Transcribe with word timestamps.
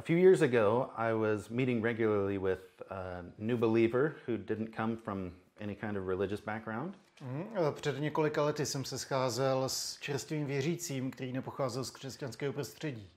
A 0.00 0.02
few 0.02 0.16
years 0.16 0.40
ago, 0.40 0.90
I 0.96 1.12
was 1.12 1.50
meeting 1.50 1.82
regularly 1.82 2.38
with 2.38 2.80
a 2.90 3.22
new 3.36 3.58
believer 3.58 4.16
who 4.26 4.38
didn't 4.38 4.74
come 4.76 4.96
from 4.96 5.32
any 5.60 5.74
kind 5.74 5.94
of 5.98 6.06
religious 6.06 6.40
background. 6.40 6.94
Eh, 7.22 7.72
Před 7.72 8.00
několika 8.00 8.44
lety 8.44 8.66
jsem 8.66 8.84
se 8.84 8.98
scházel 8.98 9.68
s 9.68 9.98
čerstvým 10.00 10.46
věřícím, 10.46 11.10
který 11.10 11.32
nepocházel 11.32 11.84
z 11.84 11.90
křesťanského 11.90 12.52
prostředí. 12.52 13.10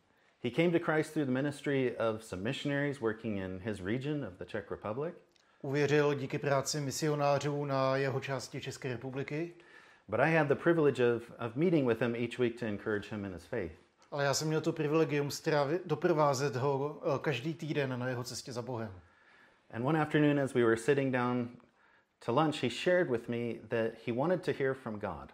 He 0.43 0.51
came 0.51 0.71
to 0.79 0.85
Christ 0.91 1.13
through 1.13 1.25
the 1.25 1.31
ministry 1.33 1.95
of 1.97 2.23
some 2.23 2.41
missionaries 2.43 2.99
working 2.99 3.37
in 3.37 3.59
his 3.63 3.79
region 3.79 4.25
of 4.25 4.33
the 4.33 4.45
Czech 4.45 4.71
Republic. 4.71 5.15
Uvěřil 5.61 6.13
díky 6.13 6.39
práci 6.39 6.81
misionářů 6.81 7.65
na 7.65 7.97
jeho 7.97 8.19
části 8.19 8.61
České 8.61 8.89
republiky, 8.89 9.53
But 10.07 10.19
I 10.19 10.35
had 10.35 10.47
the 10.47 10.55
privilege 10.55 11.15
of, 11.15 11.31
of 11.39 11.55
meeting 11.55 11.87
with 11.87 12.01
him 12.01 12.15
each 12.15 12.39
week 12.39 12.59
to 12.59 12.65
encourage 12.65 13.09
him 13.09 13.25
in 13.25 13.33
his 13.33 13.45
faith. 13.45 13.71
Ale 14.13 14.23
já 14.23 14.33
jsem 14.33 14.47
měl 14.47 14.61
to 14.61 14.73
privilegium 14.73 15.31
strávit, 15.31 15.81
doprovázet 15.85 16.55
ho 16.55 17.01
eh, 17.01 17.19
každý 17.19 17.53
týden 17.53 17.99
na 17.99 18.07
jeho 18.07 18.23
cestě 18.23 18.53
za 18.53 18.61
Bohem. 18.61 19.01
And 19.71 19.85
one 19.85 20.01
afternoon, 20.01 20.39
as 20.39 20.53
we 20.53 20.63
were 20.63 20.77
sitting 20.77 21.13
down 21.13 21.49
to 22.25 22.31
lunch, 22.31 22.63
he 22.63 22.69
shared 22.69 23.09
with 23.09 23.27
me 23.27 23.53
that 23.67 23.91
he 24.07 24.13
wanted 24.13 24.45
to 24.45 24.51
hear 24.59 24.73
from 24.73 24.99
God. 24.99 25.33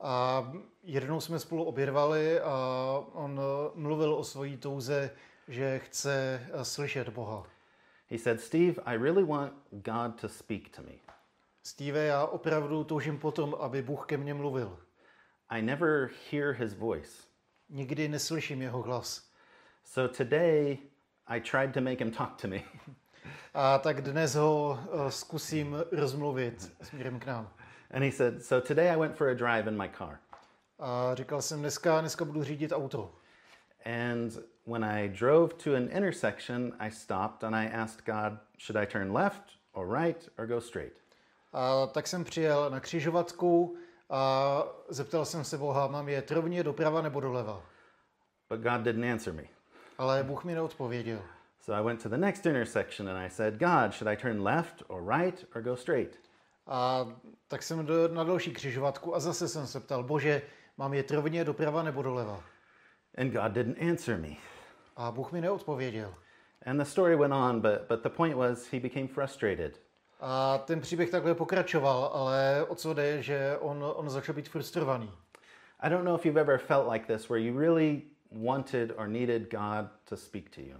A 0.00 0.52
jednou 0.82 1.20
jsme 1.20 1.38
spolu 1.38 1.64
obědvali 1.64 2.40
a 2.40 2.54
on 3.12 3.40
eh, 3.40 3.70
mluvil 3.74 4.14
o 4.14 4.24
svojí 4.24 4.56
touze, 4.56 5.10
že 5.48 5.78
chce 5.78 6.46
eh, 6.52 6.64
slyšet 6.64 7.08
Boha. 7.08 7.46
He 8.10 8.18
said, 8.18 8.40
Steve, 8.40 8.82
I 8.84 8.96
really 8.98 9.24
want 9.24 9.52
God 9.70 10.20
to 10.20 10.28
speak 10.28 10.76
to 10.76 10.82
me. 10.82 10.98
Steve, 11.62 12.04
já 12.04 12.26
opravdu 12.26 12.84
toužím 12.84 13.18
potom, 13.18 13.56
aby 13.60 13.82
Bůh 13.82 14.06
ke 14.06 14.16
mně 14.16 14.34
mluvil. 14.34 14.78
I 15.48 15.62
never 15.62 16.10
hear 16.30 16.52
his 16.52 16.74
voice. 16.74 17.29
Nikdy 17.70 18.08
neslyším 18.08 18.62
jeho 18.62 18.82
hlas. 18.82 19.30
So 19.84 20.16
today, 20.16 20.78
I 21.26 21.40
tried 21.40 21.72
to 21.72 21.80
make 21.80 22.04
him 22.04 22.10
talk 22.10 22.40
to 22.40 22.48
me. 22.48 22.62
A 23.54 23.78
tak 23.78 24.00
dnes 24.00 24.34
ho 24.34 24.78
eh, 24.80 25.10
zkusím 25.10 25.76
rozmluvit 25.92 26.72
směrem 26.82 27.20
k 27.20 27.26
nám. 27.26 27.50
And 27.90 28.04
he 28.04 28.12
said, 28.12 28.44
So 28.44 28.68
today 28.68 28.90
I 28.90 28.96
went 28.96 29.16
for 29.16 29.28
a 29.28 29.34
drive 29.34 29.68
in 29.68 29.76
my 29.76 29.90
car. 29.98 30.18
A 30.78 31.14
říkal 31.14 31.42
jsem, 31.42 31.60
dneska, 31.60 32.00
dneska 32.00 32.24
budu 32.24 32.42
řídit 32.42 32.72
auto. 32.72 33.14
And 33.84 34.38
when 34.66 34.84
I 34.84 35.08
drove 35.08 35.54
to 35.54 35.74
an 35.76 35.88
intersection, 35.88 36.72
I 36.78 36.90
stopped 36.90 37.44
and 37.44 37.56
I 37.56 37.66
asked 37.66 38.06
God, 38.06 38.38
Should 38.58 38.82
I 38.82 38.86
turn 38.86 39.12
left 39.12 39.42
or 39.72 39.98
right 39.98 40.28
or 40.38 40.46
go 40.46 40.60
straight? 40.60 40.92
A 41.52 41.86
tak 41.86 42.06
jsem 42.06 42.24
přijel 42.24 42.70
na 42.70 42.80
křižovatku 42.80 43.76
a 44.10 44.62
zeptal 44.88 45.24
jsem 45.24 45.44
se 45.44 45.58
Boha, 45.58 45.86
mám 45.86 46.08
je 46.08 46.24
rovně 46.30 46.62
doprava 46.62 47.02
nebo 47.02 47.20
doleva. 47.20 47.62
But 48.48 48.60
God 48.60 48.80
didn't 48.80 49.12
answer 49.12 49.32
me. 49.32 49.42
Ale 49.98 50.22
Bůh 50.22 50.44
mi 50.44 50.54
neodpověděl. 50.54 51.22
So 51.60 51.80
I 51.80 51.84
went 51.84 52.02
to 52.02 52.08
the 52.08 52.16
next 52.16 52.46
intersection 52.46 53.08
and 53.08 53.18
I 53.18 53.30
said, 53.30 53.54
God, 53.54 53.92
should 53.92 54.08
I 54.08 54.16
turn 54.16 54.42
left 54.42 54.82
or 54.88 55.02
right 55.18 55.44
or 55.54 55.62
go 55.62 55.76
straight? 55.76 56.18
A 56.66 57.06
tak 57.48 57.62
jsem 57.62 57.86
do, 57.86 58.08
na 58.08 58.24
další 58.24 58.52
křižovatku 58.52 59.14
a 59.14 59.20
zase 59.20 59.48
jsem 59.48 59.66
se 59.66 59.80
ptal, 59.80 60.02
bože, 60.02 60.42
mám 60.76 60.94
je 60.94 61.04
rovně 61.10 61.44
doprava 61.44 61.82
nebo 61.82 62.02
doleva. 62.02 62.44
And 63.18 63.32
God 63.32 63.52
didn't 63.52 63.90
answer 63.90 64.18
me. 64.18 64.36
A 64.96 65.10
Bůh 65.10 65.32
mi 65.32 65.40
neodpověděl. 65.40 66.14
And 66.66 66.78
the 66.78 66.84
story 66.84 67.16
went 67.16 67.34
on, 67.34 67.60
but, 67.60 67.88
but 67.88 68.02
the 68.02 68.08
point 68.08 68.36
was 68.36 68.72
he 68.72 68.80
became 68.80 69.08
frustrated. 69.08 69.80
A 70.20 70.58
ten 70.58 70.80
příběh 70.80 71.10
takhle 71.10 71.34
pokračoval, 71.34 72.10
ale 72.14 72.64
o 72.68 72.74
co 72.74 72.94
jde, 72.94 73.22
že 73.22 73.56
on, 73.60 73.92
on 73.94 74.10
začal 74.10 74.34
být 74.34 74.48
frustrovaný. 74.48 75.12
I 75.80 75.90
don't 75.90 76.04
know 76.04 76.14
if 76.14 76.26
you've 76.26 76.40
ever 76.40 76.58
felt 76.58 76.92
like 76.92 77.14
this, 77.14 77.28
where 77.28 77.44
you 77.44 77.58
really 77.58 78.02
wanted 78.32 78.92
or 78.96 79.08
needed 79.08 79.50
God 79.50 79.90
to 80.04 80.16
speak 80.16 80.50
to 80.50 80.60
you. 80.60 80.76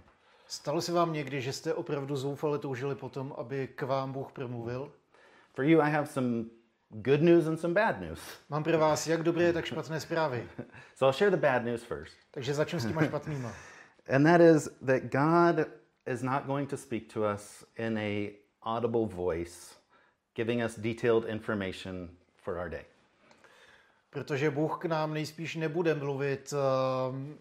Stalo 0.47 0.81
se 0.81 0.91
vám 0.91 1.13
někdy, 1.13 1.41
že 1.41 1.53
jste 1.53 1.73
opravdu 1.73 2.15
zoufale 2.15 2.59
toužili 2.59 2.95
potom, 2.95 3.33
aby 3.37 3.67
k 3.67 3.81
vám 3.81 4.11
Bůh 4.11 4.31
promluvil? 4.31 4.91
For 5.53 5.65
you, 5.65 5.81
I 5.81 5.91
have 5.91 6.07
some 6.07 6.43
good 6.89 7.21
news 7.21 7.47
and 7.47 7.57
some 7.57 7.73
bad 7.73 7.99
news. 7.99 8.19
Mám 8.49 8.63
pro 8.63 8.79
vás 8.79 9.07
jak 9.07 9.23
dobré, 9.23 9.53
tak 9.53 9.65
špatné 9.65 9.99
zprávy. 9.99 10.47
So 10.95 11.05
I'll 11.05 11.13
share 11.13 11.31
the 11.31 11.37
bad 11.37 11.63
news 11.63 11.83
first. 11.83 12.13
Takže 12.31 12.53
začnu 12.53 12.79
s 12.79 12.85
těma 12.85 13.05
špatnýma. 13.05 13.53
And 14.15 14.23
that 14.23 14.41
is 14.41 14.69
that 14.85 15.03
God 15.03 15.67
is 16.05 16.21
not 16.21 16.45
going 16.45 16.69
to 16.69 16.77
speak 16.77 17.13
to 17.13 17.21
us 17.33 17.65
in 17.77 17.97
a 17.97 18.40
audible 18.63 19.05
voice, 19.05 19.75
giving 20.35 20.63
us 20.63 20.75
detailed 20.75 21.25
information 21.25 22.09
for 22.35 22.57
our 22.57 22.69
day. 22.69 22.85
Protože 24.09 24.49
Bůh 24.51 24.77
k 24.81 24.85
nám 24.85 25.13
nejspíš 25.13 25.55
nebude 25.55 25.95
mluvit 25.95 26.53
um, 26.53 27.37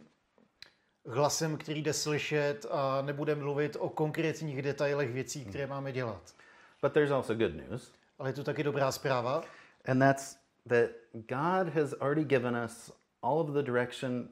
hlasem, 1.06 1.56
který 1.56 1.82
jde 1.82 1.92
slyšet 1.92 2.66
a 2.70 3.02
nebude 3.02 3.34
mluvit 3.34 3.76
o 3.80 3.88
konkrétních 3.88 4.62
detailech 4.62 5.10
věcí, 5.12 5.44
které 5.44 5.66
máme 5.66 5.92
dělat. 5.92 6.34
But 6.82 6.92
there's 6.92 7.10
also 7.10 7.34
good 7.34 7.54
news, 7.54 7.92
Ale 8.18 8.28
je 8.28 8.32
tu 8.32 8.44
taky 8.44 8.62
dobrá 8.62 8.92
zpráva. 8.92 9.42
and 9.84 9.98
that's 9.98 10.36
that 10.68 10.90
God 11.12 11.68
has 11.74 11.92
already 12.00 12.24
given 12.24 12.56
us 12.64 12.92
all 13.22 13.40
of 13.40 13.50
the 13.50 13.62
direction 13.62 14.28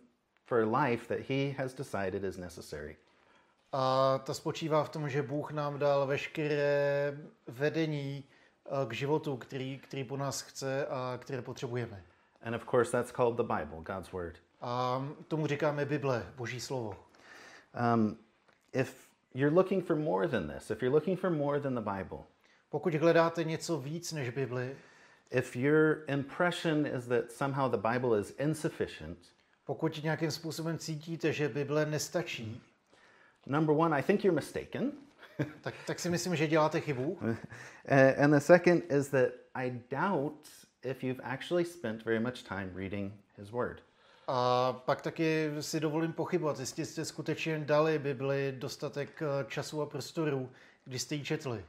for 0.46 0.64
life 0.66 1.06
that 1.08 1.28
He 1.28 1.54
has 1.58 1.74
decided 1.74 2.24
is 2.24 2.36
necessary. 2.36 2.96
A 3.72 4.18
ta 4.18 4.34
spočívá 4.34 4.84
v 4.84 4.88
tom, 4.88 5.08
že 5.08 5.22
Bůh 5.22 5.50
nám 5.52 5.78
dal 5.78 6.06
veškeré 6.06 7.18
vedení 7.46 8.24
eh, 8.24 8.86
k 8.86 8.92
životu, 8.92 9.36
který, 9.36 9.78
který 9.78 10.04
po 10.04 10.16
nás 10.16 10.40
chce 10.40 10.86
a 10.86 11.18
které 11.20 11.42
potřebujeme. 11.42 12.02
And 12.42 12.54
of 12.54 12.64
course, 12.70 12.92
that's 12.92 13.12
called 13.12 13.36
the 13.36 13.42
Bible, 13.42 13.78
God's 13.82 14.12
Word. 14.12 14.38
A 14.60 15.02
tomu 15.28 15.46
říkáme 15.46 15.84
Bible, 15.84 16.26
Boží 16.36 16.60
slovo. 16.60 16.96
Um, 17.94 18.16
if 18.72 19.08
you're 19.34 19.54
looking 19.54 19.84
for 19.84 19.96
more 19.96 20.28
than 20.28 20.48
this, 20.48 20.70
if 20.70 20.82
you're 20.82 20.94
looking 20.94 21.20
for 21.20 21.30
more 21.30 21.60
than 21.60 21.74
the 21.74 21.90
Bible, 21.90 22.18
Pokud 22.70 22.94
hledáte 22.94 23.44
něco 23.44 23.78
víc 23.78 24.12
než 24.12 24.30
Bibli, 24.30 24.76
if 25.30 25.56
your 25.56 26.04
impression 26.06 26.86
is 26.86 27.06
that 27.06 27.32
somehow 27.32 27.70
the 27.70 27.88
Bible 27.92 28.20
is 28.20 28.34
insufficient, 28.38 29.18
pokud 29.64 30.02
nějakým 30.02 30.30
způsobem 30.30 30.78
cítíte, 30.78 31.32
že 31.32 31.48
Bible 31.48 31.86
nestačí, 31.86 32.62
number 33.46 33.76
one, 33.76 33.98
I 34.00 34.02
think 34.02 34.24
you're 34.24 34.34
mistaken. 34.34 34.92
tak, 35.60 35.74
tak 35.86 36.00
si 36.00 36.10
myslím, 36.10 36.36
že 36.36 36.46
děláte 36.46 36.80
chybu. 36.80 37.18
Uh, 37.22 37.36
and 38.24 38.34
the 38.34 38.40
second 38.40 38.82
is 38.90 39.08
that 39.08 39.28
I 39.54 39.70
doubt 39.90 40.48
if 40.82 41.04
you've 41.04 41.20
actually 41.22 41.64
spent 41.64 42.04
very 42.04 42.20
much 42.20 42.42
time 42.42 42.70
reading 42.74 43.12
His 43.36 43.50
Word. 43.50 43.82
A 44.30 44.72
pak 44.72 45.02
taky 45.02 45.50
si 45.60 45.80
dovolím 45.80 46.12
pochybovat, 46.12 46.60
jestli 46.60 46.86
jste 46.86 47.04
skutečně 47.04 47.58
dali 47.58 47.98
Bibli 47.98 48.54
dostatek 48.58 49.22
eh, 49.22 49.44
času 49.48 49.82
a 49.82 49.86
prostoru, 49.86 50.50
když 50.84 51.02
jste 51.02 51.14
ji 51.14 51.24
četli. 51.24 51.64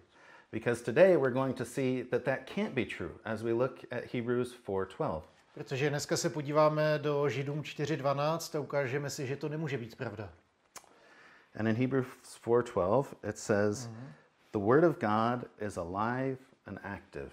Because 0.52 0.84
today 0.84 1.18
we're 1.18 1.34
going 1.34 1.58
to 1.58 1.66
see 1.66 2.04
that 2.04 2.24
that 2.24 2.40
can't 2.56 2.74
be 2.74 2.86
true 2.86 3.12
as 3.24 3.42
we 3.42 3.54
look 3.54 3.80
at 3.92 4.14
Hebrews 4.14 4.56
4:12. 4.68 5.22
Protože 5.54 5.90
dneska 5.90 6.18
se 6.18 6.30
podíváme 6.30 7.00
do 7.00 7.30
Židům 7.30 7.62
4.12 7.62 8.58
a 8.58 8.62
ukážeme 8.62 9.10
si, 9.10 9.28
že 9.28 9.36
to 9.36 9.50
nemůže 9.50 9.78
být 9.78 9.96
pravda. 9.96 10.34
And 11.56 11.68
in 11.68 11.76
Hebrews 11.76 12.08
4:12 12.46 13.16
it 13.30 13.38
says, 13.38 13.90
"The 14.52 14.60
word 14.60 14.84
of 14.84 15.00
God 15.00 15.46
is 15.68 15.78
alive 15.78 16.38
and 16.66 16.80
active." 16.84 17.32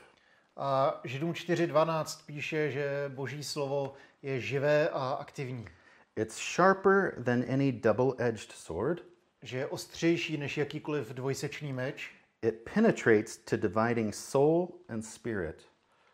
A 0.56 1.00
Židům 1.04 1.34
4.12 1.34 2.26
píše, 2.26 2.70
že 2.70 3.10
Boží 3.14 3.44
slovo 3.44 3.94
je 4.22 4.40
živé 4.40 4.88
a 4.88 5.10
aktivní. 5.20 5.68
It's 6.16 6.54
sharper 6.56 7.22
than 7.24 7.44
any 7.52 7.72
double-edged 7.72 8.52
sword. 8.52 9.02
Že 9.42 9.58
je 9.58 9.66
ostřejší 9.66 10.36
než 10.36 10.58
jakýkoliv 10.58 11.12
dvojsečný 11.12 11.72
meč 11.72 12.10
It 12.42 12.68
penetrates 12.74 13.36
to 13.36 13.56
dividing 13.56 14.14
soul 14.14 14.80
and 14.88 15.02
spirit, 15.02 15.62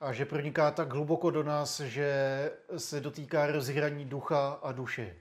a 0.00 0.12
že 0.12 0.24
proniká 0.24 0.70
tak 0.70 0.92
hluboko 0.92 1.30
do 1.30 1.42
nás, 1.42 1.80
že 1.80 2.10
se 2.76 3.00
dotýká 3.00 3.46
rozhraní 3.46 4.04
ducha 4.04 4.58
a 4.62 4.72
duše. 4.72 5.16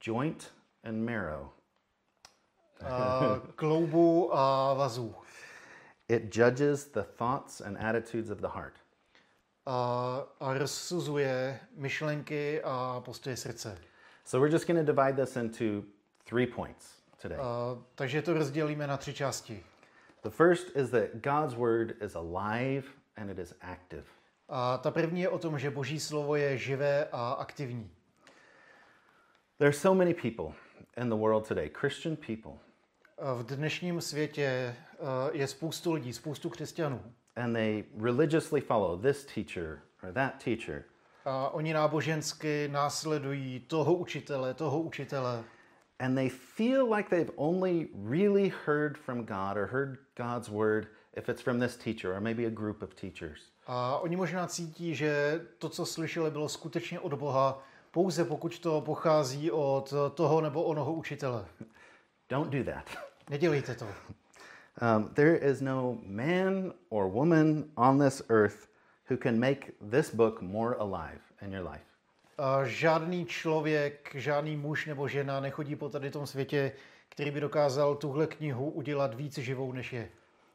joint 0.00 0.54
and 0.84 1.04
marrow. 1.04 1.50
Kloubu 3.56 4.36
a 4.36 4.74
vazů. 4.74 5.14
It 6.08 6.36
judges 6.36 6.84
the 6.84 7.02
thoughts 7.02 7.60
and 7.60 7.76
attitudes 7.80 8.30
of 8.30 8.38
the 8.38 8.48
heart. 8.48 8.74
A, 9.66 10.26
a 10.40 10.54
rozsuzuje 10.54 11.60
myšlenky 11.76 12.62
a 12.64 13.00
postoje 13.00 13.36
srdce. 13.36 13.78
So 14.24 14.40
we're 14.40 14.52
just 14.52 14.66
going 14.66 14.86
to 14.86 14.92
divide 14.92 15.16
this 15.16 15.36
into 15.36 15.84
three 16.24 16.46
points 16.46 17.02
today. 17.22 17.38
A, 17.38 17.78
takže 17.94 18.22
to 18.22 18.34
rozdělíme 18.34 18.86
na 18.86 18.96
tři 18.96 19.14
části. 19.14 19.64
The 20.22 20.30
first 20.30 20.76
is 20.76 20.90
that 20.90 21.14
God's 21.14 21.54
word 21.54 22.02
is 22.02 22.14
alive 22.14 22.84
and 23.16 23.30
it 23.30 23.38
is 23.38 23.54
active. 23.60 24.04
A 24.48 24.78
ta 24.78 24.90
první 24.90 25.20
je 25.20 25.28
o 25.28 25.38
tom, 25.38 25.58
že 25.58 25.70
Boží 25.70 26.00
slovo 26.00 26.36
je 26.36 26.58
živé 26.58 27.08
a 27.12 27.32
aktivní. 27.32 27.90
There 29.58 29.68
are 29.68 29.78
so 29.78 29.98
many 29.98 30.14
people 30.14 30.54
in 30.96 31.08
the 31.08 31.16
world 31.16 31.48
today, 31.48 31.70
Christian 31.80 32.16
people, 32.16 32.52
v 33.34 33.42
dnešním 33.42 34.00
světě 34.00 34.42
eh, 34.44 34.96
je 35.32 35.46
spoustu 35.46 35.92
lidí, 35.92 36.12
spoustu 36.12 36.50
křesťanů. 36.50 37.02
and 37.36 37.52
they 37.52 37.84
religiously 38.00 38.60
follow 38.60 39.00
this 39.02 39.24
teacher 39.34 39.78
or 40.02 40.12
that 40.12 40.32
teacher. 40.44 40.84
A 41.24 41.48
oni 41.48 41.72
nábožensky 41.72 42.68
následují 42.72 43.60
toho 43.60 43.94
učitele, 43.94 44.54
toho 44.54 44.80
učitele. 44.80 45.44
and 45.98 46.14
they 46.14 46.28
feel 46.28 46.94
like 46.94 47.08
they've 47.10 47.32
only 47.36 47.88
really 48.08 48.52
heard 48.66 48.98
from 48.98 49.18
God 49.24 49.56
or 49.56 49.66
heard 49.66 49.98
God's 50.16 50.48
word 50.48 50.86
if 51.16 51.28
it's 51.28 51.42
from 51.42 51.60
this 51.60 51.76
teacher 51.76 52.14
or 52.16 52.20
maybe 52.20 52.46
a 52.46 52.50
group 52.50 52.82
of 52.82 52.94
teachers. 52.94 53.40
A 53.66 53.98
oni 53.98 54.16
možná 54.16 54.46
cítí, 54.46 54.94
že 54.94 55.40
to, 55.58 55.68
co 55.68 55.86
slyšeli, 55.86 56.30
bylo 56.30 56.48
skutečně 56.48 57.00
od 57.00 57.14
Boha, 57.14 57.62
pouze 57.90 58.24
pokud 58.24 58.58
to 58.58 58.80
pochází 58.80 59.50
od 59.50 59.94
toho 60.14 60.40
nebo 60.40 60.62
onoho 60.62 60.92
učitele. 60.92 61.46
Don't 62.28 62.50
do 62.52 62.64
that. 62.64 62.84
Nedělejte 63.32 63.74
to. 63.74 63.84
Um, 63.84 65.08
there 65.14 65.36
is 65.36 65.60
no 65.60 65.98
man 66.06 66.72
or 66.88 67.10
woman 67.12 67.64
on 67.76 67.98
this 67.98 68.22
earth 68.28 68.68
who 69.10 69.16
can 69.16 69.38
make 69.38 69.72
this 69.90 70.14
book 70.14 70.42
more 70.42 70.76
alive 70.78 71.20
in 71.42 71.52
your 71.52 71.68
life. 71.70 71.84
A 72.38 72.64
žádný 72.64 73.26
člověk, 73.26 74.10
žádný 74.14 74.56
muž 74.56 74.86
nebo 74.86 75.08
žena 75.08 75.40
nechodí 75.40 75.76
po 75.76 75.88
tady 75.88 76.10
tom 76.10 76.26
světě, 76.26 76.72
který 77.08 77.30
by 77.30 77.40
dokázal 77.40 77.94
tuhle 77.94 78.26
knihu 78.26 78.70
udělat 78.70 79.14
víc 79.14 79.38
živou, 79.38 79.72
než 79.72 79.92
je. 79.92 80.08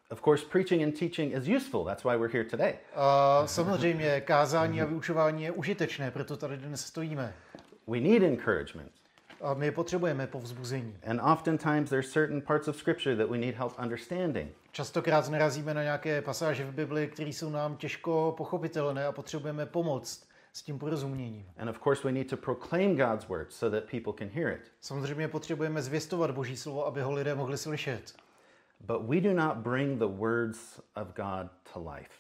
Of 0.09 0.21
course, 0.21 0.45
preaching 0.45 0.83
and 0.83 0.99
teaching 0.99 1.33
is 1.33 1.47
useful. 1.57 1.85
That's 1.85 2.03
why 2.03 2.17
we're 2.17 2.33
here 2.33 2.45
today. 2.45 2.73
A 2.95 3.43
samozřejmě 3.47 4.21
kázání 4.21 4.81
a 4.81 4.85
vyučování 4.85 5.43
je 5.43 5.51
užitečné, 5.51 6.11
proto 6.11 6.37
tady 6.37 6.57
dnes 6.57 6.85
stojíme. 6.85 7.33
We 7.87 7.99
need 7.99 8.23
encouragement. 8.23 8.91
A 9.41 9.53
my 9.53 9.71
potřebujeme 9.71 10.27
povzbuzení. 10.27 10.97
And 11.07 11.21
oftentimes 11.21 11.89
there's 11.89 12.11
certain 12.11 12.41
parts 12.41 12.67
of 12.67 12.75
scripture 12.75 13.15
that 13.15 13.29
we 13.29 13.37
need 13.37 13.55
help 13.55 13.79
understanding. 13.79 14.51
Častokrát 14.71 15.29
narazíme 15.29 15.73
na 15.73 15.83
nějaké 15.83 16.21
pasáže 16.21 16.65
v 16.65 16.73
Bibli, 16.73 17.07
které 17.07 17.29
jsou 17.29 17.49
nám 17.49 17.77
těžko 17.77 18.33
pochopitelné 18.37 19.05
a 19.05 19.11
potřebujeme 19.11 19.65
pomoct 19.65 20.27
s 20.53 20.61
tím 20.61 20.79
porozuměním. 20.79 21.45
And 21.57 21.69
of 21.69 21.79
course, 21.83 22.07
we 22.07 22.11
need 22.11 22.29
to 22.29 22.37
proclaim 22.37 22.95
God's 22.95 23.27
word 23.27 23.53
so 23.53 23.79
that 23.79 23.89
people 23.89 24.13
can 24.17 24.29
hear 24.29 24.53
it. 24.53 24.71
Samozřejmě 24.81 25.27
potřebujeme 25.27 25.81
zvěstovat 25.81 26.31
Boží 26.31 26.57
slovo, 26.57 26.87
aby 26.87 27.01
ho 27.01 27.11
lidé 27.11 27.35
mohli 27.35 27.57
slyšet. 27.57 28.13
But 28.79 29.01
we 29.01 29.21
do 29.21 29.33
not 29.33 29.57
bring 29.57 29.99
the 29.99 30.07
words 30.07 30.79
of 30.95 31.07
God 31.07 31.51
to 31.73 31.89
life. 31.91 32.11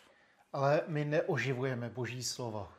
Ale 0.53 0.81
my 0.87 1.05
neoživujeme 1.05 1.89
Boží 1.89 2.23
slova, 2.23 2.73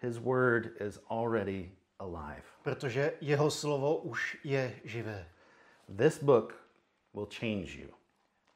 His 0.00 0.18
word 0.18 0.80
is 0.80 1.00
already 1.10 1.70
alive. 1.98 2.42
protože 2.62 3.12
jeho 3.20 3.50
slovo 3.50 3.96
už 3.96 4.38
je 4.44 4.80
živé. 4.84 5.28
This 5.96 6.22
book 6.22 6.54
will 7.14 7.28
change 7.38 7.80
you. 7.80 7.88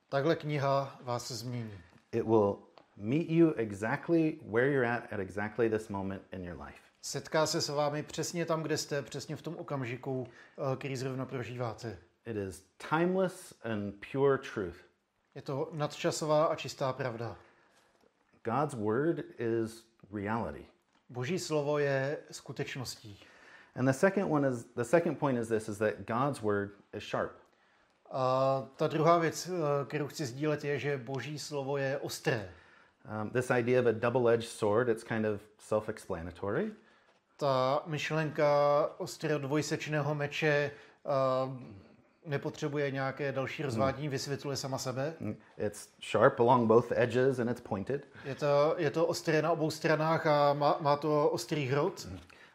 Takhle 0.09 0.37
kniha 0.37 0.99
vás 1.03 1.31
změní. 1.31 1.79
It 2.12 2.25
will 2.25 2.59
meet 2.97 3.31
you 3.31 3.53
exactly 3.53 4.39
where 4.43 4.73
you're 4.73 4.89
at 4.97 5.12
at 5.12 5.21
exactly 5.21 5.71
this 5.71 5.89
moment 5.89 6.23
in 6.33 6.44
your 6.44 6.62
life. 6.62 6.79
Setká 7.03 7.47
se 7.47 7.61
s 7.61 7.69
vámi 7.69 8.03
přesně 8.03 8.47
tam, 8.47 8.62
kde 8.62 8.77
jste, 8.79 9.03
přesně 9.03 9.37
v 9.37 9.43
tom 9.43 9.56
okamžiku, 9.56 10.27
eh, 10.73 10.77
který 10.77 10.97
zrovna 10.97 11.27
prožíváte. 11.27 11.99
It 12.27 12.37
is 12.37 12.65
timeless 12.91 13.55
and 13.65 13.94
pure 14.12 14.39
truth. 14.39 14.77
Je 15.35 15.43
to 15.43 15.69
nadčasová 15.73 16.44
a 16.44 16.56
čistá 16.56 16.93
pravda. 16.93 17.37
God's 18.44 18.75
word 18.75 19.19
is 19.39 19.85
reality. 20.12 20.71
Boží 21.12 21.38
slovo 21.38 21.79
je 21.79 22.19
skutečností. 22.31 23.19
And 23.76 23.87
the 23.87 23.93
second 23.93 24.31
one 24.31 24.49
is 24.49 24.64
the 24.76 24.85
second 24.85 25.19
point 25.19 25.38
is 25.38 25.49
this 25.49 25.69
is 25.69 25.79
that 25.79 26.06
God's 26.06 26.43
word 26.43 26.70
is 26.93 27.03
sharp. 27.03 27.32
A 28.11 28.62
ta 28.76 28.87
druhá 28.87 29.19
věc, 29.19 29.49
eh, 29.49 29.85
kterou 29.87 30.06
chci 30.06 30.26
sdílet, 30.26 30.64
je, 30.64 30.79
že 30.79 30.97
Boží 30.97 31.38
slovo 31.38 31.76
je 31.76 31.99
ostré. 31.99 32.49
Um, 33.23 33.31
this 33.31 33.50
idea 33.50 33.81
of 33.81 33.87
a 33.87 33.93
double-edged 33.93 34.49
sword, 34.49 34.88
it's 34.88 35.05
kind 35.05 35.26
of 35.26 35.41
self-explanatory. 35.59 36.73
Ta 37.37 37.82
myšlenka 37.87 38.47
ostrého 38.99 39.38
dvojsečného 39.38 40.15
meče 40.15 40.70
eh, 40.70 41.11
nepotřebuje 42.26 42.90
nějaké 42.90 43.32
další 43.32 43.62
rozvádění, 43.62 44.08
vysvětluje 44.08 44.56
sama 44.56 44.78
sebe. 44.78 45.14
It's 45.58 45.88
sharp 46.10 46.40
along 46.40 46.66
both 46.69 46.92
edges 46.92 47.38
and 47.38 47.48
it's 47.48 47.60
pointed. 47.60 48.08
Je 48.24 48.34
to, 48.34 48.74
je 48.78 48.90
to 48.90 49.06
ostré 49.06 49.42
na 49.42 49.50
obou 49.52 49.70
stranách 49.70 50.26
a 50.26 50.52
má, 50.52 50.78
má 50.80 50.96
to 50.96 51.30
ostrý 51.30 51.66
hrot. 51.66 52.08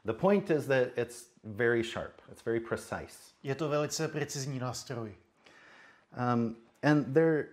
The 0.05 0.13
point 0.13 0.49
is 0.49 0.65
that 0.65 0.87
it's 0.95 1.29
very 1.43 1.83
sharp. 1.83 2.13
It's 2.31 2.43
very 2.45 2.59
precise. 2.59 3.33
Je 3.43 3.55
to 3.55 3.69
velice 3.69 4.07
precizní 4.07 4.59
nástroj. 4.59 5.15
Um, 6.33 6.55
and 6.83 7.13
there, 7.13 7.45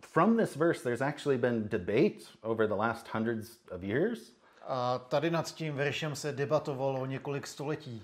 from 0.00 0.36
this 0.36 0.56
verse, 0.56 0.82
there's 0.82 1.00
actually 1.00 1.38
been 1.38 1.68
debate 1.68 2.18
over 2.42 2.68
the 2.68 2.74
last 2.74 3.06
hundreds 3.14 3.58
of 3.70 3.82
years 3.82 4.38
A 4.70 4.98
tady 4.98 5.30
nad 5.30 5.54
tím 5.54 5.76
veršem 5.76 6.16
se 6.16 6.32
debatovalo 6.32 7.06
několik 7.06 7.46
století. 7.46 8.02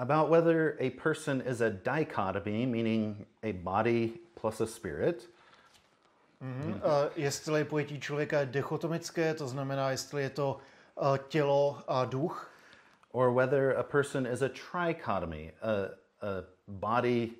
About 0.00 0.30
whether 0.30 0.76
a 0.80 0.90
person 0.90 1.42
is 1.42 1.60
a 1.60 1.70
dichotomy, 1.70 2.66
meaning 2.66 3.26
a 3.42 3.52
body 3.52 4.12
plus 4.34 4.60
a 4.60 4.66
spirit, 4.66 5.28
A 6.82 7.10
jestli 7.16 7.64
pojetí 7.64 8.00
člověka 8.00 8.40
je 8.40 8.46
dichotomické, 8.46 9.34
to 9.34 9.48
znamená, 9.48 9.90
jestli 9.90 10.22
je 10.22 10.30
to 10.30 10.58
eh, 11.02 11.18
tělo 11.28 11.82
a 11.88 12.04
duch, 12.04 12.50
or 13.12 13.30
whether 13.34 13.76
a 13.76 13.82
person 13.82 14.26
is 14.26 14.42
a 14.42 14.48
trichotomy, 14.48 15.52
a, 15.62 15.68
a 16.26 16.44
body 16.68 17.30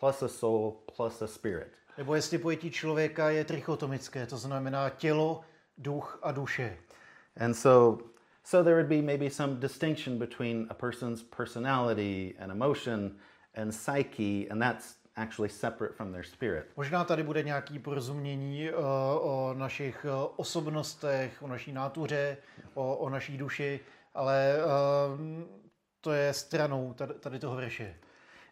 plus 0.00 0.22
a 0.22 0.28
soul 0.28 0.76
plus 0.96 1.22
a 1.22 1.26
spirit. 1.26 1.72
nebo 1.98 2.14
jestli 2.14 2.38
pojetí 2.38 2.70
člověka 2.70 3.30
je 3.30 3.44
trichotomické, 3.44 4.26
to 4.26 4.36
znamená 4.36 4.90
tělo, 4.90 5.40
duch 5.78 6.18
a 6.22 6.32
duše. 6.32 6.76
And 7.36 7.54
so, 7.54 8.04
so 8.42 8.62
there 8.62 8.76
would 8.76 8.88
be 8.88 9.02
maybe 9.02 9.30
some 9.30 9.60
distinction 9.60 10.18
between 10.18 10.66
a 10.70 10.74
person's 10.74 11.22
personality 11.22 12.34
and 12.38 12.50
emotion 12.52 13.16
and 13.54 13.74
psyche, 13.74 14.48
and 14.50 14.60
that's 14.62 14.96
actually 15.16 15.48
separate 15.48 15.94
from 15.94 16.12
their 16.12 16.24
spirit. 16.24 16.66
Možná 16.76 17.04
tady 17.04 17.22
bude 17.22 17.42
nějaký 17.42 17.78
porozumění 17.78 18.68
eh, 18.68 18.74
o 19.20 19.54
našich 19.58 20.06
eh, 20.08 20.28
osobnostech, 20.36 21.42
o 21.42 21.48
naší 21.48 21.72
nátuře, 21.72 22.36
o, 22.74 22.96
o 22.96 23.08
naší 23.10 23.38
duši, 23.38 23.80
ale 24.14 24.54
eh, 24.56 25.44
to 26.00 26.12
je 26.12 26.32
stranou 26.32 26.92
tady, 26.92 27.14
tady 27.14 27.38
toho 27.38 27.56
verše. 27.56 27.94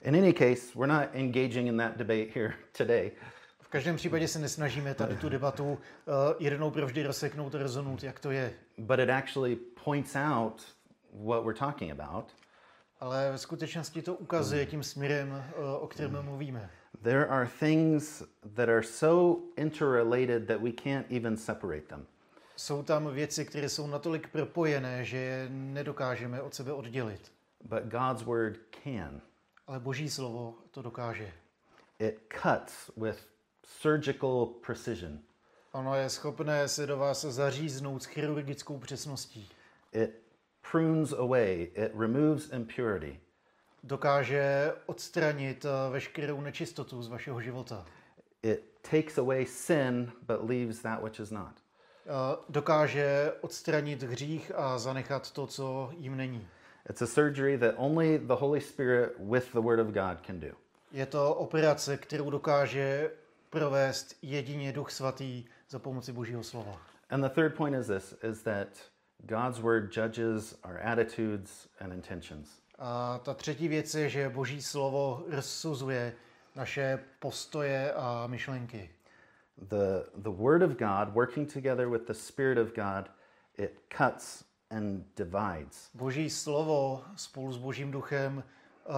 In 0.02 0.16
any 0.16 0.32
case, 0.32 0.74
we're 0.74 0.86
not 0.86 1.08
engaging 1.12 1.68
in 1.68 1.76
that 1.76 1.96
debate 1.96 2.30
here 2.34 2.54
today. 2.72 3.12
V 3.68 3.70
každém 3.70 3.96
případě 3.96 4.28
se 4.28 4.38
nesnažíme 4.38 4.94
tady 4.94 5.16
tu 5.16 5.28
debatu 5.28 5.78
eh, 5.78 6.10
jednou 6.38 6.70
provždy 6.70 7.02
rozseknout 7.02 7.54
a 7.54 7.58
rozhodnout, 7.58 8.02
jak 8.02 8.20
to 8.20 8.30
je. 8.30 8.54
but 8.78 8.98
it 8.98 9.10
actually 9.10 9.56
points 9.84 10.16
out 10.16 10.62
what 11.12 11.44
we're 11.44 11.58
talking 11.58 12.00
about. 12.00 12.32
Ale 13.00 13.32
v 13.32 13.40
skutečnosti 13.40 14.02
to 14.02 14.14
ukazuje 14.14 14.66
tím 14.66 14.82
směrem, 14.82 15.44
eh, 15.48 15.54
o 15.78 15.86
kterém 15.86 16.22
mluvíme. 16.22 16.70
There 17.02 17.26
are 17.26 17.50
things 17.60 18.22
that 18.54 18.68
are 18.68 18.82
so 18.82 19.42
interrelated 19.56 20.46
that 20.46 20.60
we 20.60 20.70
can't 20.72 21.06
even 21.12 21.36
separate 21.36 21.86
them. 21.86 22.06
Jsou 22.56 22.82
tam 22.82 23.14
věci, 23.14 23.44
které 23.44 23.68
jsou 23.68 23.86
natolik 23.86 24.28
propojené, 24.28 25.04
že 25.04 25.16
je 25.16 25.48
nedokážeme 25.50 26.42
od 26.42 26.54
sebe 26.54 26.72
oddělit. 26.72 27.32
But 27.64 27.82
God's 27.82 28.22
word 28.22 28.58
can. 28.84 29.20
Ale 29.66 29.80
Boží 29.80 30.10
slovo 30.10 30.54
to 30.70 30.82
dokáže. 30.82 31.32
It 31.98 32.20
cuts 32.42 32.90
with 32.96 33.18
surgical 33.68 34.46
precision. 34.46 35.18
Ono 35.72 35.94
je 35.94 36.08
schopné 36.10 36.68
se 36.68 36.86
do 36.86 36.96
vás 36.96 37.24
zaříznout 37.24 38.02
s 38.02 38.06
chirurgickou 38.06 38.78
přesností. 38.78 39.48
It 39.92 40.10
prunes 40.70 41.12
away, 41.12 41.70
it 41.74 41.92
removes 41.98 42.52
impurity. 42.52 43.20
Dokáže 43.82 44.72
odstranit 44.86 45.64
eh, 45.64 45.90
veškerou 45.90 46.40
nečistotu 46.40 47.02
z 47.02 47.08
vašeho 47.08 47.40
života. 47.40 47.86
It 48.42 48.60
takes 48.90 49.18
away 49.18 49.46
sin 49.46 50.12
but 50.26 50.50
leaves 50.50 50.78
that 50.82 51.02
which 51.02 51.20
is 51.20 51.30
not. 51.30 51.52
Eh, 52.06 52.36
Dokáže 52.48 53.32
odstranit 53.40 54.02
hřích 54.02 54.52
a 54.54 54.78
zanechat 54.78 55.30
to, 55.30 55.46
co 55.46 55.90
jim 55.96 56.16
není. 56.16 56.48
It's 56.90 57.02
a 57.02 57.06
surgery 57.06 57.58
that 57.58 57.74
only 57.76 58.18
the 58.18 58.34
Holy 58.34 58.60
Spirit 58.60 59.12
with 59.18 59.52
the 59.52 59.60
Word 59.60 59.80
of 59.80 59.86
God 59.86 60.26
can 60.26 60.40
do. 60.40 60.48
Je 60.92 61.06
to 61.06 61.34
operace, 61.34 61.96
kterou 61.96 62.30
dokáže 62.30 63.10
provést 63.50 64.16
jedině 64.22 64.72
Duch 64.72 64.90
Svatý 64.90 65.44
za 65.68 65.78
pomoci 65.78 66.12
Božího 66.12 66.42
slova. 66.42 66.80
And 67.10 67.22
the 67.22 67.28
third 67.28 67.54
point 67.54 67.76
is 67.76 67.86
this 67.86 68.14
is 68.22 68.42
that 68.42 68.68
God's 69.26 69.58
word 69.58 69.96
judges 69.96 70.54
our 70.64 70.78
attitudes 70.82 71.68
and 71.80 71.92
intentions. 71.92 72.60
A 72.78 73.18
ta 73.18 73.34
třetí 73.34 73.68
věc 73.68 73.94
je, 73.94 74.08
že 74.08 74.28
Boží 74.28 74.62
slovo 74.62 75.24
rozsuzuje 75.28 76.14
naše 76.56 77.04
postoje 77.18 77.92
a 77.92 78.26
myšlenky. 78.26 78.90
The, 79.68 80.10
the 80.16 80.30
word 80.30 80.62
of 80.62 80.70
God 80.70 81.14
working 81.14 81.52
together 81.52 81.88
with 81.88 82.06
the 82.06 82.14
spirit 82.14 82.58
of 82.58 82.74
God, 82.74 83.10
it 83.58 83.80
cuts 83.98 84.44
and 84.70 85.04
divides. 85.16 85.90
Boží 85.94 86.30
slovo 86.30 87.04
spolu 87.16 87.52
s 87.52 87.56
Božím 87.56 87.90
duchem 87.90 88.44
uh, 88.88 88.94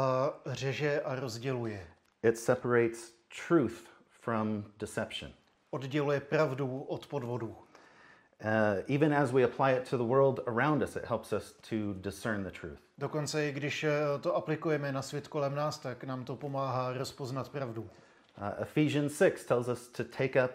řeže 0.46 1.00
a 1.00 1.14
rozděluje. 1.14 1.86
It 2.22 2.38
separates 2.38 3.12
truth 3.48 3.90
from 4.20 4.64
deception. 4.78 5.32
Odděluje 5.70 6.20
pravdu 6.20 6.80
od 6.80 7.06
podvodu. 7.06 7.46
Uh, 7.48 8.96
even 8.96 9.14
as 9.14 9.32
we 9.32 9.44
apply 9.44 9.72
it 9.72 9.90
to 9.90 9.98
the 9.98 10.04
world 10.04 10.40
around 10.46 10.82
us, 10.82 10.96
it 10.96 11.04
helps 11.04 11.32
us 11.32 11.52
to 11.68 11.76
discern 11.92 12.42
the 12.42 12.50
truth. 12.50 12.78
Dokonce 12.98 13.48
i 13.48 13.52
když 13.52 13.84
eh, 13.84 13.92
to 14.20 14.36
aplikujeme 14.36 14.92
na 14.92 15.02
svět 15.02 15.28
kolem 15.28 15.54
nás, 15.54 15.78
tak 15.78 16.04
nám 16.04 16.24
to 16.24 16.36
pomáhá 16.36 16.92
rozpoznat 16.92 17.48
pravdu. 17.48 17.82
Uh, 17.82 18.62
Ephesians 18.62 19.16
6 19.16 19.44
tells 19.44 19.68
us 19.68 19.88
to 19.88 20.04
take 20.04 20.44
up 20.44 20.50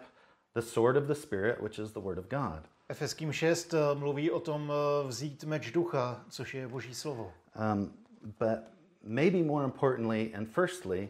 the 0.54 0.62
sword 0.62 0.98
of 0.98 1.04
the 1.04 1.14
Spirit, 1.14 1.62
which 1.62 1.80
is 1.80 1.92
the 1.92 2.00
Word 2.00 2.18
of 2.18 2.26
God. 2.26 2.68
Efeským 2.90 3.34
6 3.34 3.74
eh, 3.74 3.80
mluví 3.94 4.32
o 4.32 4.40
tom 4.40 4.72
eh, 4.72 5.08
vzít 5.08 5.44
meč 5.44 5.72
ducha, 5.72 6.26
což 6.30 6.54
je 6.54 6.68
boží 6.68 6.96
slovo. 6.96 7.34
Um, 7.74 7.94
but 8.40 8.60
maybe 9.04 9.44
more 9.44 9.66
importantly 9.66 10.36
and 10.36 10.48
firstly, 10.50 11.10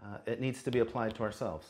uh, 0.00 0.32
it 0.32 0.40
needs 0.40 0.62
to 0.62 0.70
be 0.70 0.80
applied 0.80 1.12
to 1.16 1.24
ourselves. 1.24 1.66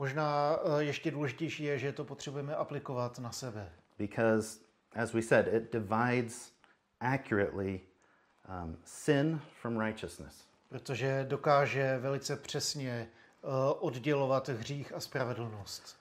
Možná 0.00 0.58
eh, 0.64 0.84
ještě 0.84 1.10
důležitější 1.10 1.64
je, 1.64 1.78
že 1.78 1.92
to 1.92 2.04
potřebujeme 2.04 2.56
aplikovat 2.56 3.18
na 3.18 3.32
sebe. 3.32 3.72
Because, 3.98 4.58
as 4.94 5.12
we 5.12 5.22
said, 5.22 5.54
it 5.54 5.72
divides 5.72 6.52
accurately 7.00 7.80
um, 8.48 8.76
sin 8.84 9.40
from 9.60 9.80
righteousness. 9.80 10.44
Protože 10.68 11.26
dokáže 11.28 11.98
velice 11.98 12.36
přesně 12.36 12.90
eh, 12.90 13.46
oddělovat 13.78 14.48
hřích 14.48 14.92
a 14.92 15.00
spravedlnost. 15.00 15.96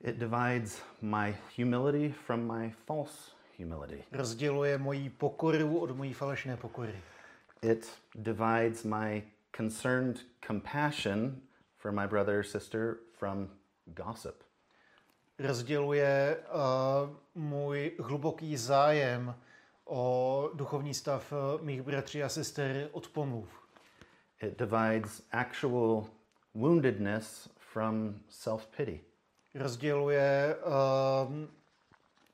It 0.00 0.16
divides 0.16 0.82
my 1.02 1.36
humility 1.56 2.14
from 2.26 2.52
my 2.52 2.70
false 2.86 3.30
humility. 3.58 4.04
Rozděluje 4.12 4.78
moji 4.78 5.10
pokoru 5.10 5.78
od 5.78 5.96
mojí 5.96 6.12
falešné 6.12 6.56
pokory. 6.56 7.00
It 7.62 7.92
divides 8.14 8.84
my 8.84 9.22
concerned 9.56 10.16
compassion 10.46 11.36
for 11.76 11.92
my 11.92 12.06
brother 12.06 12.38
or 12.38 12.44
sister 12.44 12.96
from 13.18 13.50
gossip. 13.84 14.42
Rozděluje 15.38 16.36
uh, 16.46 17.42
můj 17.42 17.92
hluboký 17.98 18.56
zájem 18.56 19.34
o 19.84 20.50
duchovní 20.54 20.94
stav 20.94 21.32
eh, 21.32 21.64
mých 21.64 21.82
bratří 21.82 22.22
a 22.22 22.28
sester 22.28 22.88
od 22.92 23.08
pomluv. 23.08 23.48
It 24.42 24.58
divides 24.58 25.22
actual 25.30 26.06
woundedness 26.54 27.48
from 27.58 28.14
self 28.28 28.66
pity. 28.66 29.00
Rozděluje 29.54 30.56
uh, 30.56 31.34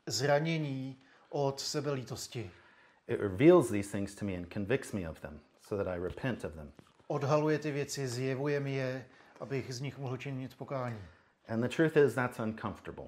zranění 0.06 0.96
od 1.28 1.60
sebelítosti. 1.60 2.50
It 3.08 3.20
reveals 3.20 3.68
these 3.68 3.92
things 3.92 4.14
to 4.14 4.24
me 4.24 4.36
and 4.36 4.52
convicts 4.52 4.92
me 4.92 5.10
of 5.10 5.20
them 5.20 5.40
so 5.60 5.84
that 5.84 5.94
I 5.94 6.00
repent 6.00 6.44
of 6.44 6.52
them. 6.52 6.72
Odhaluje 7.06 7.58
ty 7.58 7.70
věci, 7.70 8.08
zjevuje 8.08 8.60
mi 8.60 8.74
je, 8.74 9.06
abych 9.42 9.74
z 9.74 9.80
nich 9.80 9.98
mohl 9.98 10.16
činit 10.16 10.56
pokání. 10.56 10.98
And 11.48 11.60
the 11.60 11.68
truth 11.68 11.96
is, 11.96 12.14
that's 12.14 12.38
uncomfortable. 12.38 13.06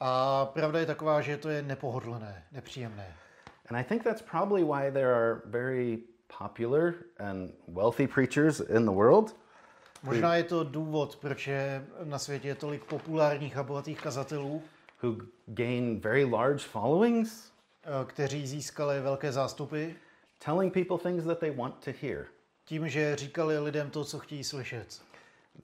A 0.00 0.46
pravda 0.46 0.78
je 0.78 0.86
taková, 0.86 1.20
že 1.20 1.36
to 1.36 1.48
je 1.48 1.62
nepohodlné, 1.62 2.42
nepříjemné. 2.52 3.14
And 3.68 3.80
I 3.80 3.84
think 3.84 4.02
that's 4.02 4.22
probably 4.22 4.64
why 4.64 4.90
there 4.90 5.14
are 5.14 5.42
very 5.44 5.98
popular 6.38 6.94
and 7.18 7.50
wealthy 7.68 8.06
preachers 8.06 8.60
in 8.60 8.84
the 8.84 8.92
world 8.92 9.36
Možná 10.02 10.36
je 10.36 10.44
to 10.44 10.64
důvod, 10.64 11.16
proč 11.16 11.46
je 11.46 11.86
na 12.04 12.18
světě 12.18 12.48
je 12.48 12.54
tolik 12.54 12.84
populárních 12.84 13.56
a 13.56 13.62
bohatých 13.62 14.00
kazatelů, 14.00 14.62
who 15.02 15.16
gain 15.46 16.00
very 16.00 16.24
large 16.24 16.58
followings, 16.58 17.52
eh, 17.82 17.88
kteří 18.06 18.46
získali 18.46 19.00
velké 19.00 19.32
zástupy 19.32 19.86
telling 20.44 20.74
people 20.74 20.98
things 20.98 21.24
that 21.24 21.38
they 21.38 21.50
want 21.50 21.84
to 21.84 21.90
hear. 22.02 22.26
tím, 22.64 22.88
že 22.88 23.16
říkali 23.16 23.58
lidem 23.58 23.90
to, 23.90 24.04
co 24.04 24.18
chtějí 24.18 24.44
slyšet. 24.44 25.02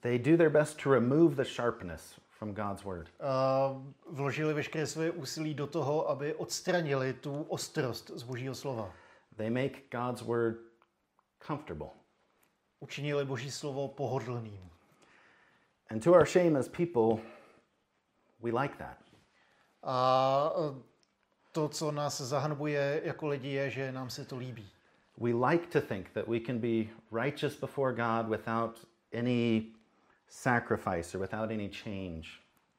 They 0.02 0.18
do 0.18 0.36
their 0.36 0.50
best 0.50 0.80
to 0.80 0.90
remove 0.90 1.36
the 1.36 1.44
sharpness 1.44 2.20
from 2.40 2.54
God's 2.54 2.84
word. 2.84 3.08
A 3.20 3.76
vložili 4.10 4.54
veškeré 4.54 4.86
své 4.86 5.10
úsilí 5.10 5.54
do 5.54 5.66
toho, 5.66 6.10
aby 6.10 6.34
odstranili 6.34 7.12
tu 7.12 7.42
ostrost 7.42 8.10
z 8.14 8.22
božího 8.22 8.54
slova. 8.54 8.92
They 9.36 9.50
make 9.50 9.82
God's 9.90 10.22
word 10.22 10.56
comfortable. 11.46 11.88
Učinili 12.80 13.24
boží 13.24 13.50
slovo 13.50 13.88
pohodlným. 13.88 14.70
And 15.90 16.02
to 16.04 16.14
our 16.14 16.26
shame 16.26 16.56
as 16.58 16.68
people, 16.68 17.20
we 18.40 18.52
like 18.52 18.76
that. 18.78 18.98
A 19.82 20.52
eh, 20.56 20.82
to, 21.52 21.68
co 21.68 21.92
nás 21.92 22.20
zahanbuje 22.20 23.00
jako 23.04 23.26
lidi, 23.26 23.48
je, 23.48 23.70
že 23.70 23.92
nám 23.92 24.10
se 24.10 24.24
to 24.24 24.36
líbí. 24.36 24.66
We 25.18 25.34
like 25.34 25.66
to 25.66 25.80
think 25.80 26.10
that 26.12 26.28
we 26.28 26.40
can 26.40 26.58
be 26.58 26.88
righteous 27.12 27.60
before 27.60 27.92
God 27.92 28.28
without 28.28 28.86
any 29.12 29.74
sacrifice 30.30 31.18
or 31.18 31.20
without 31.20 31.50
any 31.50 31.68
change. 31.68 32.28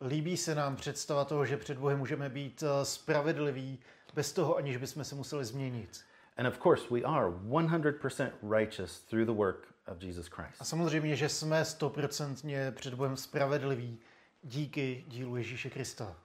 Líbí 0.01 0.37
se 0.37 0.55
nám 0.55 0.75
představa 0.75 1.25
toho, 1.25 1.45
že 1.45 1.57
před 1.57 1.77
Bohem 1.77 1.97
můžeme 1.99 2.29
být 2.29 2.63
eh, 2.63 2.85
spravedliví 2.85 3.79
bez 4.13 4.33
toho, 4.33 4.55
aniž 4.55 4.77
bychom 4.77 5.03
se 5.03 5.15
museli 5.15 5.45
změnit. 5.45 6.01
And 6.37 6.47
of 6.47 6.59
course, 6.63 6.87
we 6.91 7.01
are 7.01 7.27
100% 7.27 8.31
righteous 8.59 8.99
through 9.01 9.25
the 9.25 9.33
work 9.33 9.67
of 9.87 10.03
Jesus 10.03 10.27
A 10.27 10.35
Christ. 10.35 10.57
samozřejmě, 10.63 11.15
že 11.15 11.29
jsme 11.29 11.65
stoprocentně 11.65 12.71
před 12.71 12.93
Bohem 12.93 13.17
spravedliví 13.17 13.99
díky 14.43 15.05
dílu 15.07 15.35
Ježíše 15.35 15.69
Krista. 15.69 16.15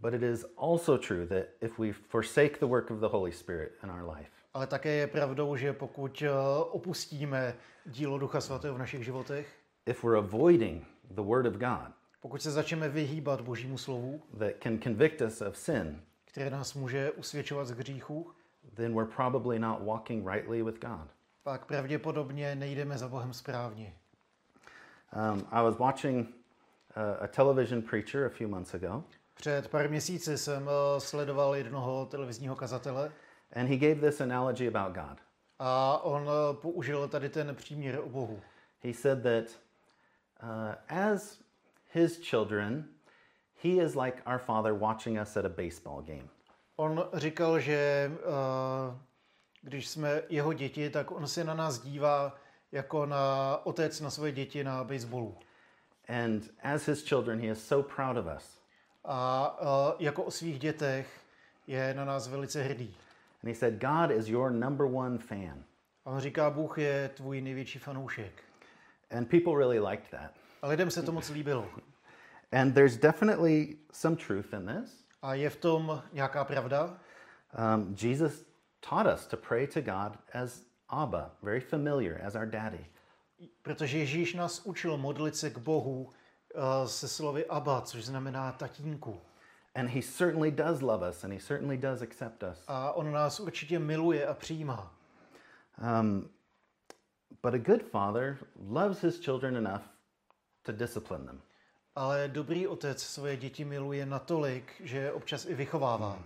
But 0.00 0.14
it 0.14 0.22
is 0.22 0.44
also 0.58 0.98
true 0.98 1.26
that 1.26 1.44
if 1.60 1.78
we 1.78 1.92
forsake 1.92 2.58
the 2.58 2.66
work 2.66 2.90
of 2.90 2.98
the 2.98 3.06
Holy 3.08 3.32
Spirit 3.32 3.72
in 3.84 3.90
our 3.90 4.10
life, 4.16 4.30
Ale 4.54 4.66
také 4.66 4.90
je 4.90 5.06
pravdou, 5.06 5.56
že 5.56 5.72
pokud 5.72 6.22
eh, 6.22 6.30
opustíme 6.70 7.54
dílo 7.86 8.18
Ducha 8.18 8.40
Svatého 8.40 8.74
v 8.74 8.78
našich 8.78 9.04
životech, 9.04 9.61
if 9.86 10.04
we're 10.04 10.18
avoiding 10.18 10.84
the 11.10 11.22
Word 11.22 11.46
of 11.46 11.54
God 11.54 11.92
pokud 12.20 12.42
se 12.42 12.50
začneme 12.50 12.88
vyhýbat 12.88 13.40
Božímu 13.40 13.78
slovu, 13.78 14.22
that 14.38 14.52
can 14.62 14.78
convict 14.78 15.20
us 15.20 15.40
of 15.40 15.56
sin, 15.56 16.02
které 16.24 16.50
nás 16.50 16.74
může 16.74 17.10
usvědčovat 17.10 17.66
z 17.66 17.70
hříchů, 17.70 18.30
then 18.74 18.94
we're 18.94 19.10
probably 19.16 19.58
not 19.58 19.82
walking 19.82 20.28
rightly 20.28 20.62
with 20.62 20.80
God. 20.80 21.08
pak 21.42 21.66
pravděpodobně 21.66 22.54
nejdeme 22.54 22.98
za 22.98 23.08
Bohem 23.08 23.32
správně. 23.32 23.94
Um, 25.32 25.46
I 25.50 25.62
was 25.62 25.78
watching 25.78 26.28
a, 26.94 27.24
a 27.24 27.26
television 27.26 27.82
preacher 27.82 28.24
a 28.24 28.28
few 28.28 28.48
months 28.48 28.74
ago, 28.74 29.04
Před 29.34 29.68
pár 29.68 29.90
měsíci 29.90 30.38
jsem 30.38 30.68
eh, 30.68 31.00
sledoval 31.00 31.56
jednoho 31.56 32.06
televizního 32.06 32.56
kazatele 32.56 33.12
and 33.52 33.66
he 33.66 33.76
gave 33.76 34.10
this 34.10 34.20
analogy 34.20 34.68
about 34.68 34.96
God. 34.96 35.18
a 35.58 35.98
on 36.02 36.22
eh, 36.28 36.54
použil 36.56 37.08
tady 37.08 37.28
ten 37.28 37.54
příměr 37.54 37.98
o 37.98 38.08
Bohu. 38.08 38.40
He 38.84 38.94
said 38.94 39.22
that 39.22 39.44
uh, 40.42 40.74
as 40.88 41.38
his 41.94 42.18
children, 42.18 42.84
he 43.62 43.78
is 43.78 43.94
like 43.94 44.22
our 44.26 44.38
father 44.38 44.74
watching 44.74 45.18
us 45.18 45.36
at 45.36 45.44
a 45.44 45.48
baseball 45.48 46.02
game. 46.02 46.28
On 46.76 47.04
říkal, 47.14 47.60
že 47.60 48.10
eh, 48.12 48.98
když 49.62 49.88
jsme 49.88 50.22
jeho 50.28 50.52
děti, 50.52 50.90
tak 50.90 51.10
on 51.10 51.26
se 51.26 51.44
na 51.44 51.54
nás 51.54 51.78
dívá 51.78 52.36
jako 52.72 53.06
na 53.06 53.58
otec 53.64 54.00
na 54.00 54.10
svoje 54.10 54.32
děti 54.32 54.64
na 54.64 54.84
baseballu. 54.84 55.36
And 56.08 56.50
as 56.62 56.88
his 56.88 57.04
children, 57.04 57.40
he 57.40 57.46
is 57.46 57.66
so 57.66 57.94
proud 57.94 58.16
of 58.16 58.26
us. 58.36 58.58
A 59.04 59.58
eh, 59.60 59.94
jako 59.98 60.22
o 60.22 60.30
svých 60.30 60.58
dětech 60.58 61.20
je 61.66 61.94
na 61.94 62.04
nás 62.04 62.28
velice 62.28 62.62
hrdý. 62.62 62.96
And 63.42 63.48
he 63.48 63.54
said, 63.54 63.74
God 63.74 64.10
is 64.10 64.28
your 64.28 64.50
number 64.50 64.86
one 64.86 65.18
fan. 65.18 65.64
A 66.04 66.10
on 66.10 66.20
říká, 66.20 66.50
Bůh 66.50 66.78
je 66.78 67.10
tvůj 67.14 67.40
největší 67.40 67.78
fanoušek. 67.78 68.42
And 69.12 69.28
people 69.28 69.56
really 69.56 69.78
liked 69.78 70.10
that. 70.10 70.34
A 70.62 70.68
lidem 70.68 70.90
se 70.90 71.02
to 71.02 71.12
moc 71.12 71.30
líbilo. 71.30 71.66
And 72.52 72.74
there's 72.74 72.96
definitely 72.96 73.76
some 73.92 74.16
truth 74.16 74.52
in 74.52 74.66
this. 74.66 75.04
A 75.22 75.34
je 75.34 75.50
v 75.50 75.56
tom 75.56 76.02
nějaká 76.12 76.44
pravda? 76.44 76.98
Um, 77.58 77.94
Jesus 77.94 78.44
taught 78.80 79.06
us 79.06 79.26
to 79.26 79.36
pray 79.36 79.66
to 79.66 79.80
God 79.80 80.18
as 80.32 80.64
Abba, 80.88 81.30
very 81.42 81.60
familiar, 81.60 82.20
as 82.22 82.34
our 82.34 82.46
daddy. 82.46 82.86
Protože 83.62 83.98
Ježíš 83.98 84.34
nás 84.34 84.60
učil 84.64 84.96
modlit 84.96 85.36
se 85.36 85.50
k 85.50 85.58
Bohu 85.58 86.10
eh, 86.54 86.88
se 86.88 87.08
slovy 87.08 87.46
Abba, 87.46 87.80
což 87.80 88.04
znamená 88.04 88.52
tatínku. 88.52 89.20
And 89.74 89.88
he 89.88 90.02
certainly 90.02 90.50
does 90.50 90.82
love 90.82 91.08
us 91.08 91.24
and 91.24 91.32
he 91.32 91.40
certainly 91.40 91.76
does 91.76 92.02
accept 92.02 92.42
us. 92.42 92.64
A 92.68 92.92
on 92.92 93.12
nás 93.12 93.40
určitě 93.40 93.78
miluje 93.78 94.26
a 94.26 94.34
přijímá. 94.34 94.94
Um, 96.00 96.30
but 97.42 97.54
a 97.54 97.58
good 97.58 97.82
father 97.82 98.38
loves 98.70 99.00
his 99.00 99.18
children 99.18 99.56
enough 99.56 99.82
to 100.64 100.72
discipline 100.72 101.26
them. 101.26 101.42
Ale 101.96 102.28
dobrý 102.28 102.66
otec 102.66 103.02
svoje 103.02 103.36
děti 103.36 103.64
miluje 103.64 104.06
natolik, 104.06 104.72
že 104.84 104.98
je 104.98 105.12
občas 105.12 105.46
i 105.46 105.54
vychovává. 105.54 106.18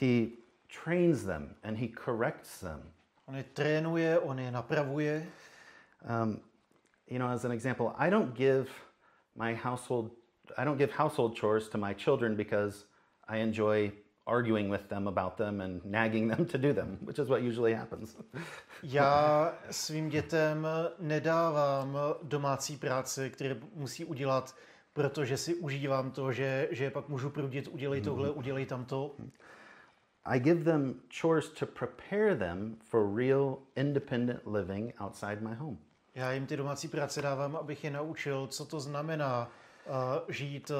He 0.00 0.26
trains 0.84 1.24
them 1.24 1.54
and 1.62 1.76
he 1.76 1.88
corrects 2.04 2.60
them. 2.60 2.92
On 3.26 3.36
je 3.36 3.44
trénuje, 3.44 4.18
on 4.18 4.38
je 4.38 4.50
napravuje. 4.50 5.26
Um, 6.08 6.40
you 7.10 7.18
know, 7.18 7.28
as 7.28 7.44
an 7.44 7.52
example, 7.52 7.92
I 7.98 8.10
don't 8.10 8.34
give 8.34 8.70
my 9.34 9.54
household, 9.54 10.10
I 10.56 10.64
don't 10.64 10.78
give 10.78 10.92
household 10.92 11.38
chores 11.40 11.68
to 11.68 11.78
my 11.78 11.94
children 11.94 12.36
because 12.36 12.86
I 13.28 13.38
enjoy 13.38 13.92
arguing 14.26 14.72
with 14.72 14.82
them 14.88 15.08
about 15.08 15.34
them 15.34 15.60
and 15.60 15.84
nagging 15.84 16.36
them 16.36 16.46
to 16.52 16.58
do 16.58 16.72
them, 16.72 16.98
which 17.00 17.18
is 17.18 17.28
what 17.28 17.42
usually 17.42 17.74
happens. 17.74 18.16
Já 18.82 19.52
svým 19.70 20.08
dětem 20.08 20.66
nedávám 20.98 21.98
domácí 22.22 22.76
práce, 22.76 23.30
které 23.30 23.56
musí 23.74 24.04
udělat 24.04 24.54
protože 24.96 25.36
si 25.36 25.54
užívám 25.54 26.10
to, 26.10 26.32
že, 26.32 26.68
že 26.70 26.90
pak 26.90 27.08
můžu 27.08 27.30
prudit, 27.30 27.68
udělej 27.68 28.00
tohle, 28.00 28.30
udělej 28.30 28.66
tamto. 28.66 29.14
I 30.24 30.40
give 30.40 30.64
them 30.64 31.00
chores 31.20 31.48
to 31.48 31.66
prepare 31.66 32.36
them 32.36 32.76
for 32.84 33.16
real 33.16 33.58
independent 33.74 34.40
living 34.46 34.94
outside 35.00 35.40
my 35.40 35.54
home. 35.54 35.78
Já 36.14 36.32
jim 36.32 36.46
ty 36.46 36.56
domácí 36.56 36.88
práce 36.88 37.22
dávám, 37.22 37.56
abych 37.56 37.84
je 37.84 37.90
naučil, 37.90 38.46
co 38.46 38.64
to 38.64 38.80
znamená 38.80 39.50
uh, 39.86 39.92
žít 40.28 40.70
uh, 40.70 40.76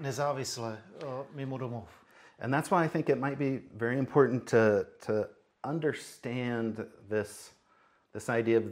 nezávisle 0.00 0.78
uh, 1.02 1.08
mimo 1.34 1.58
domov. 1.58 2.03
And 2.40 2.52
that's 2.52 2.70
why 2.70 2.84
I 2.84 2.88
think 2.88 3.08
it 3.08 3.18
might 3.18 3.38
be 3.38 3.62
very 3.76 3.98
important 3.98 4.46
to, 4.48 4.86
to 5.06 5.28
understand 5.62 6.84
this, 7.08 7.52
this 8.12 8.28
idea 8.28 8.58
of 8.58 8.64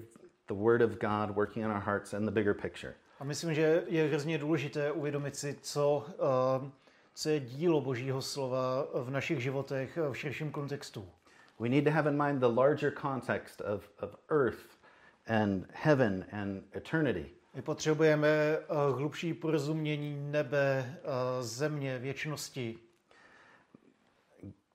the 0.46 0.54
Word 0.54 0.82
of 0.82 0.98
God 0.98 1.36
working 1.36 1.62
in 1.62 1.70
our 1.70 1.80
hearts 1.80 2.12
and 2.12 2.26
the 2.26 2.32
bigger 2.32 2.54
picture. 2.54 2.94
A 3.20 3.24
myslím, 3.24 3.54
že 3.54 3.82
je 3.86 4.08
hrozně 4.08 4.38
důležité 4.38 4.92
uvědomit 4.92 5.36
si, 5.36 5.56
co, 5.62 6.06
uh, 6.60 6.68
co 7.14 7.28
je 7.28 7.40
dílo 7.40 7.80
Božího 7.80 8.22
slova 8.22 8.86
v 8.94 9.10
našich 9.10 9.40
životech 9.40 9.98
v 10.10 10.14
širším 10.14 10.50
kontextu. 10.50 11.08
We 11.60 11.68
need 11.68 11.84
to 11.84 11.90
have 11.90 12.10
in 12.10 12.22
mind 12.22 12.40
the 12.40 12.60
larger 12.60 12.92
context 13.00 13.60
of, 13.60 13.90
of 14.00 14.16
earth 14.30 14.78
and 15.26 15.66
heaven 15.72 16.24
and 16.32 16.64
eternity. 16.76 17.26
My 17.54 17.62
potřebujeme 17.62 18.58
uh, 18.58 18.98
hlubší 18.98 19.34
porozumění 19.34 20.30
nebe, 20.30 20.98
uh, 21.04 21.42
země, 21.42 21.98
věčnosti. 21.98 22.78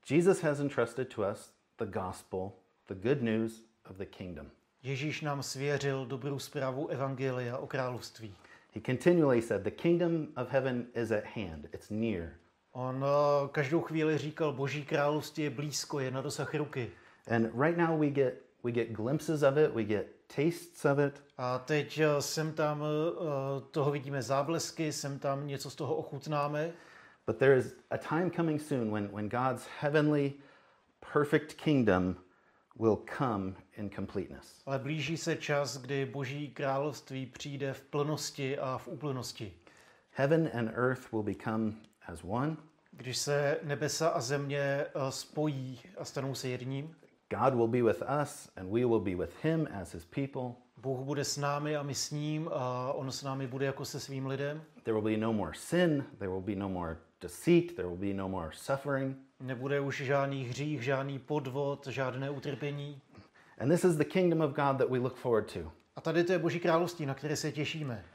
Jesus 0.09 0.39
has 0.39 0.61
entrusted 0.61 1.09
to 1.09 1.25
us 1.25 1.51
the 1.77 1.85
gospel, 1.85 2.55
the 2.87 2.95
good 2.95 3.21
news 3.21 3.63
of 3.89 3.97
the 3.97 4.05
kingdom. 4.05 4.51
Ježíš 4.83 5.21
nám 5.21 5.43
svěřil 5.43 6.05
dobrou 6.05 6.39
zprávu 6.39 6.87
Evangelia 6.87 7.57
o 7.57 7.67
království. 7.67 8.35
He 8.75 8.81
continually 8.81 9.41
said, 9.41 9.63
The 9.63 9.71
kingdom 9.71 10.27
of 10.37 10.49
heaven 10.49 10.85
is 10.95 11.11
at 11.11 11.23
hand, 11.35 11.67
it's 11.73 11.89
near. 11.89 12.29
On 12.71 12.95
uh, 12.95 13.47
každou 13.47 13.81
chvíli 13.81 14.17
říkal, 14.17 14.53
Boží 14.53 14.85
království 14.85 15.43
je 15.43 15.49
blízko, 15.49 15.99
je 15.99 16.11
na 16.11 16.21
dosah 16.21 16.55
ruky. 16.55 16.91
And 17.27 17.61
right 17.61 17.77
now 17.77 17.99
we 17.99 18.09
get 18.09 18.33
we 18.63 18.71
get 18.71 18.91
glimpses 18.91 19.43
of 19.43 19.57
it, 19.57 19.73
we 19.73 19.83
get 19.83 20.07
tastes 20.35 20.85
of 20.85 20.99
it, 20.99 21.21
A 21.37 21.59
teď 21.59 21.99
uh, 21.99 22.19
sem 22.19 22.53
tam 22.53 22.81
uh, 22.81 22.87
toho 23.71 23.91
vidíme 23.91 24.21
záblesky, 24.21 24.91
sem 24.91 25.19
tam 25.19 25.47
něco 25.47 25.69
z 25.69 25.75
toho 25.75 25.95
ochutnáme, 25.95 26.73
but 27.27 27.39
there 27.39 27.57
is 27.57 27.75
a 27.91 27.97
time 27.97 28.31
coming 28.31 28.57
soon 28.59 28.89
when, 28.89 29.11
when 29.11 29.27
God's 29.27 29.67
heavenly 29.79 30.39
perfect 31.01 31.57
kingdom 31.57 32.17
will 32.77 33.03
come 33.17 33.55
in 33.77 33.89
completeness. 33.89 34.63
ale 34.65 34.79
blíží 34.79 35.17
se 35.17 35.35
čas, 35.35 35.77
kdy 35.77 36.05
Boží 36.05 36.49
království 36.49 37.25
přijde 37.25 37.73
v 37.73 37.81
plnosti 37.81 38.57
a 38.57 38.77
v 38.77 38.87
úplnosti. 38.87 39.53
Heaven 40.11 40.49
and 40.53 40.69
earth 40.75 41.11
will 41.11 41.23
become 41.23 41.73
as 42.07 42.23
one. 42.23 42.57
Když 42.91 43.17
se 43.17 43.59
nebesa 43.63 44.09
a 44.09 44.21
země 44.21 44.85
uh, 44.95 45.09
spojí 45.09 45.79
a 45.97 46.05
stanou 46.05 46.35
se 46.35 46.47
jedním, 46.47 46.95
God 47.29 47.53
will 47.53 47.67
be 47.67 47.83
with 47.83 48.03
us 48.23 48.49
and 48.55 48.71
we 48.71 48.85
will 48.85 48.99
be 48.99 49.15
with 49.15 49.43
him 49.43 49.67
as 49.81 49.93
his 49.93 50.05
people. 50.05 50.55
Bůh 50.77 50.99
bude 50.99 51.25
s 51.25 51.37
námi 51.37 51.75
a 51.75 51.83
my 51.83 51.95
s 51.95 52.11
ním 52.11 52.49
a 52.53 52.93
on 52.93 53.11
s 53.11 53.23
námi 53.23 53.47
bude 53.47 53.65
jako 53.65 53.85
se 53.85 53.99
svým 53.99 54.27
lidem. 54.27 54.61
There 54.83 54.93
will 54.93 55.11
be 55.11 55.17
no 55.17 55.33
more 55.33 55.51
sin, 55.55 56.05
there 56.17 56.31
will 56.31 56.41
be 56.41 56.55
no 56.55 56.69
more 56.69 56.97
deceit, 57.21 57.75
there 57.75 57.87
will 57.87 57.97
be 57.97 58.13
no 58.13 58.29
more 58.29 58.49
suffering. 58.53 59.17
Nebude 59.39 59.79
už 59.79 60.01
žádný 60.01 60.43
hřích, 60.43 60.83
žádný 60.83 61.19
podvod, 61.19 61.87
žádné 61.87 62.29
utrpení. 62.29 63.01
And 63.57 63.69
this 63.69 63.83
is 63.83 63.95
the 63.95 64.05
kingdom 64.05 64.41
of 64.41 64.51
God 64.51 64.77
that 64.77 64.89
we 64.89 64.99
look 64.99 65.17
forward 65.17 65.53
to. 65.53 65.71
A 65.95 66.01
tady 66.01 66.23
to 66.23 66.31
je 66.31 66.39
Boží 66.39 66.59
království, 66.59 67.05
na 67.05 67.13
které 67.13 67.35
se 67.35 67.51
těšíme. 67.51 68.05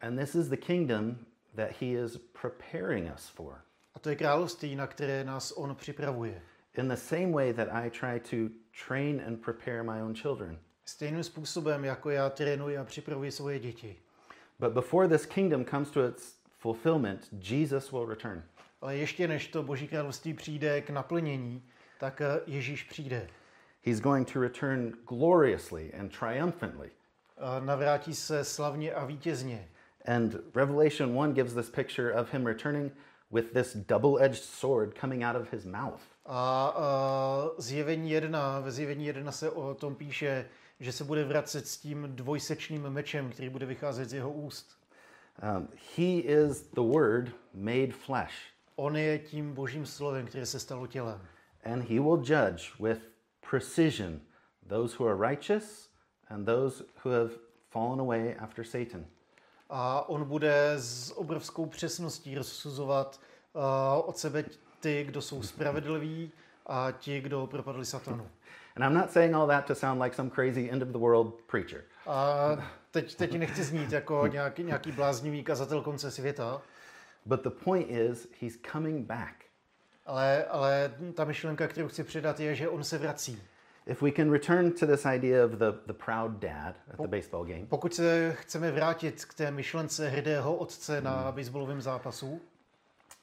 And 0.00 0.16
this 0.16 0.34
is 0.34 0.48
the 0.48 0.56
kingdom 0.56 1.16
that 1.56 1.70
he 1.80 1.86
is 1.86 2.18
preparing 2.42 3.14
us 3.14 3.28
for. 3.28 3.60
A 3.94 3.98
to 3.98 4.10
je 4.10 4.16
království, 4.16 4.76
na 4.76 4.86
které 4.86 5.24
nás 5.24 5.52
on 5.52 5.74
připravuje. 5.74 6.42
In 6.74 6.88
the 6.88 6.94
same 6.94 7.32
way 7.32 7.52
that 7.52 7.68
I 7.72 7.90
try 7.90 8.20
to 8.20 8.54
train 8.88 9.22
and 9.26 9.44
prepare 9.44 9.82
my 9.82 10.02
own 10.02 10.14
children. 10.14 10.58
Stejným 10.84 11.24
způsobem, 11.24 11.84
jako 11.84 12.10
já 12.10 12.30
trénuji 12.30 12.78
a 12.78 12.84
připravuji 12.84 13.30
svoje 13.30 13.58
děti. 13.58 13.96
But 14.58 14.72
before 14.72 15.08
this 15.08 15.26
kingdom 15.26 15.64
comes 15.64 15.90
to 15.90 16.08
its 16.08 16.43
fulfillment, 16.64 17.28
Jesus 17.32 17.92
will 17.92 18.06
return. 18.06 18.42
Ale 18.80 18.96
ještě 18.96 19.28
než 19.28 19.48
to 19.48 19.62
Boží 19.62 19.88
království 19.88 20.34
přijde 20.34 20.80
k 20.80 20.90
naplnění, 20.90 21.62
tak 22.00 22.20
eh, 22.20 22.40
Ježíš 22.46 22.82
přijde. 22.82 23.28
He's 23.82 24.00
going 24.00 24.32
to 24.32 24.40
return 24.40 24.92
gloriously 25.08 25.92
and 26.00 26.18
triumphantly. 26.18 26.90
A 27.38 27.60
Navrátí 27.60 28.14
se 28.14 28.44
slavně 28.44 28.94
a 28.94 29.04
vítězně. 29.04 29.68
And 30.04 30.36
Revelation 30.54 31.10
1 31.10 31.32
gives 31.32 31.54
this 31.54 31.70
picture 31.70 32.14
of 32.14 32.32
him 32.32 32.46
returning 32.46 32.92
with 33.30 33.52
this 33.52 33.76
double 33.76 34.24
edged 34.24 34.42
sword 34.42 34.98
coming 35.00 35.24
out 35.24 35.36
of 35.36 35.52
his 35.52 35.64
mouth. 35.64 36.02
A, 36.26 36.66
a 36.76 37.50
zjevení 37.58 38.10
1, 38.10 38.60
ve 38.60 38.70
zjevení 38.70 39.06
1 39.06 39.32
se 39.32 39.50
o 39.50 39.74
tom 39.74 39.94
píše, 39.94 40.46
že 40.80 40.92
se 40.92 41.04
bude 41.04 41.24
vracet 41.24 41.66
s 41.66 41.78
tím 41.78 42.08
dvojsečným 42.14 42.82
mečem, 42.82 43.30
který 43.30 43.48
bude 43.48 43.66
vycházet 43.66 44.08
z 44.08 44.14
jeho 44.14 44.32
úst. 44.32 44.83
Um, 45.42 45.68
he 45.96 46.18
is 46.18 46.62
the 46.62 46.80
Word 46.80 47.32
made 47.54 47.92
flesh, 47.92 48.32
On 48.76 48.96
je 48.96 49.18
tím 49.18 49.54
božím 49.54 49.86
slovem, 49.86 50.26
které 50.26 50.46
se 50.46 50.60
stalo 50.60 50.86
tělem. 50.86 51.20
and 51.64 51.82
he 51.82 52.00
will 52.00 52.16
judge 52.24 52.72
with 52.80 52.98
precision 53.50 54.20
those 54.68 54.94
who 54.94 55.06
are 55.08 55.16
righteous 55.30 55.88
and 56.28 56.46
those 56.46 56.84
who 57.04 57.10
have 57.10 57.30
fallen 57.70 58.00
away 58.00 58.34
after 58.38 58.64
Satan. 58.64 59.06
A 59.70 60.08
on 60.08 60.24
bude 60.24 60.72
s 60.76 61.12
obrovskou 61.18 61.66
přesností 61.66 62.34
rozsuzovat 62.34 63.20
uh, 63.52 64.08
od 64.08 64.18
sebe 64.18 64.44
ty, 64.80 65.04
kdo 65.04 65.22
jsou 65.22 65.42
spravedliví 65.42 66.32
a 66.66 66.90
ti, 66.90 67.20
kdo 67.20 67.46
propadli 67.46 67.84
satanu. 67.84 68.28
And 68.76 68.84
I'm 68.84 68.94
not 68.94 69.10
saying 69.10 69.34
all 69.34 69.46
that 69.46 69.66
to 69.66 69.74
sound 69.74 70.02
like 70.02 70.16
some 70.16 70.30
crazy 70.30 70.70
end 70.70 70.82
of 70.82 70.88
the 70.88 70.98
world 70.98 71.32
preacher. 71.46 71.84
A 72.06 72.56
teď, 72.94 73.14
teď 73.14 73.38
nechci 73.38 73.64
znít 73.64 73.92
jako 73.92 74.26
nějaký, 74.26 74.62
nějaký 74.62 74.92
bláznivý 74.92 75.44
kazatel 75.44 75.82
konce 75.82 76.10
světa, 76.10 76.62
But 77.26 77.42
the 77.42 77.50
point 77.50 77.90
is, 77.90 78.28
he's 78.40 78.58
coming 78.72 79.06
back. 79.06 79.34
ale, 80.06 80.44
ale 80.44 80.94
ta 81.14 81.24
myšlenka, 81.24 81.68
kterou 81.68 81.88
chci 81.88 82.04
předat, 82.04 82.40
je, 82.40 82.54
že 82.54 82.68
on 82.68 82.84
se 82.84 82.98
vrací. 82.98 83.42
If 83.86 84.02
we 84.02 84.10
can 84.12 84.32
return 84.32 84.72
to 84.72 84.86
this 84.86 85.04
idea 85.14 85.44
of 85.44 85.50
the, 85.52 85.72
the 85.86 85.92
proud 85.92 86.30
dad 86.30 86.76
at 86.92 87.00
the 87.00 87.08
baseball 87.08 87.44
game, 87.44 87.66
Pokud 87.66 87.94
se 87.94 88.32
chceme 88.36 88.70
vrátit 88.70 89.24
k 89.24 89.34
té 89.34 89.50
myšlence 89.50 90.08
hrdého 90.08 90.56
otce 90.56 91.00
na 91.00 91.32
baseballovém 91.32 91.80
zápasu, 91.80 92.40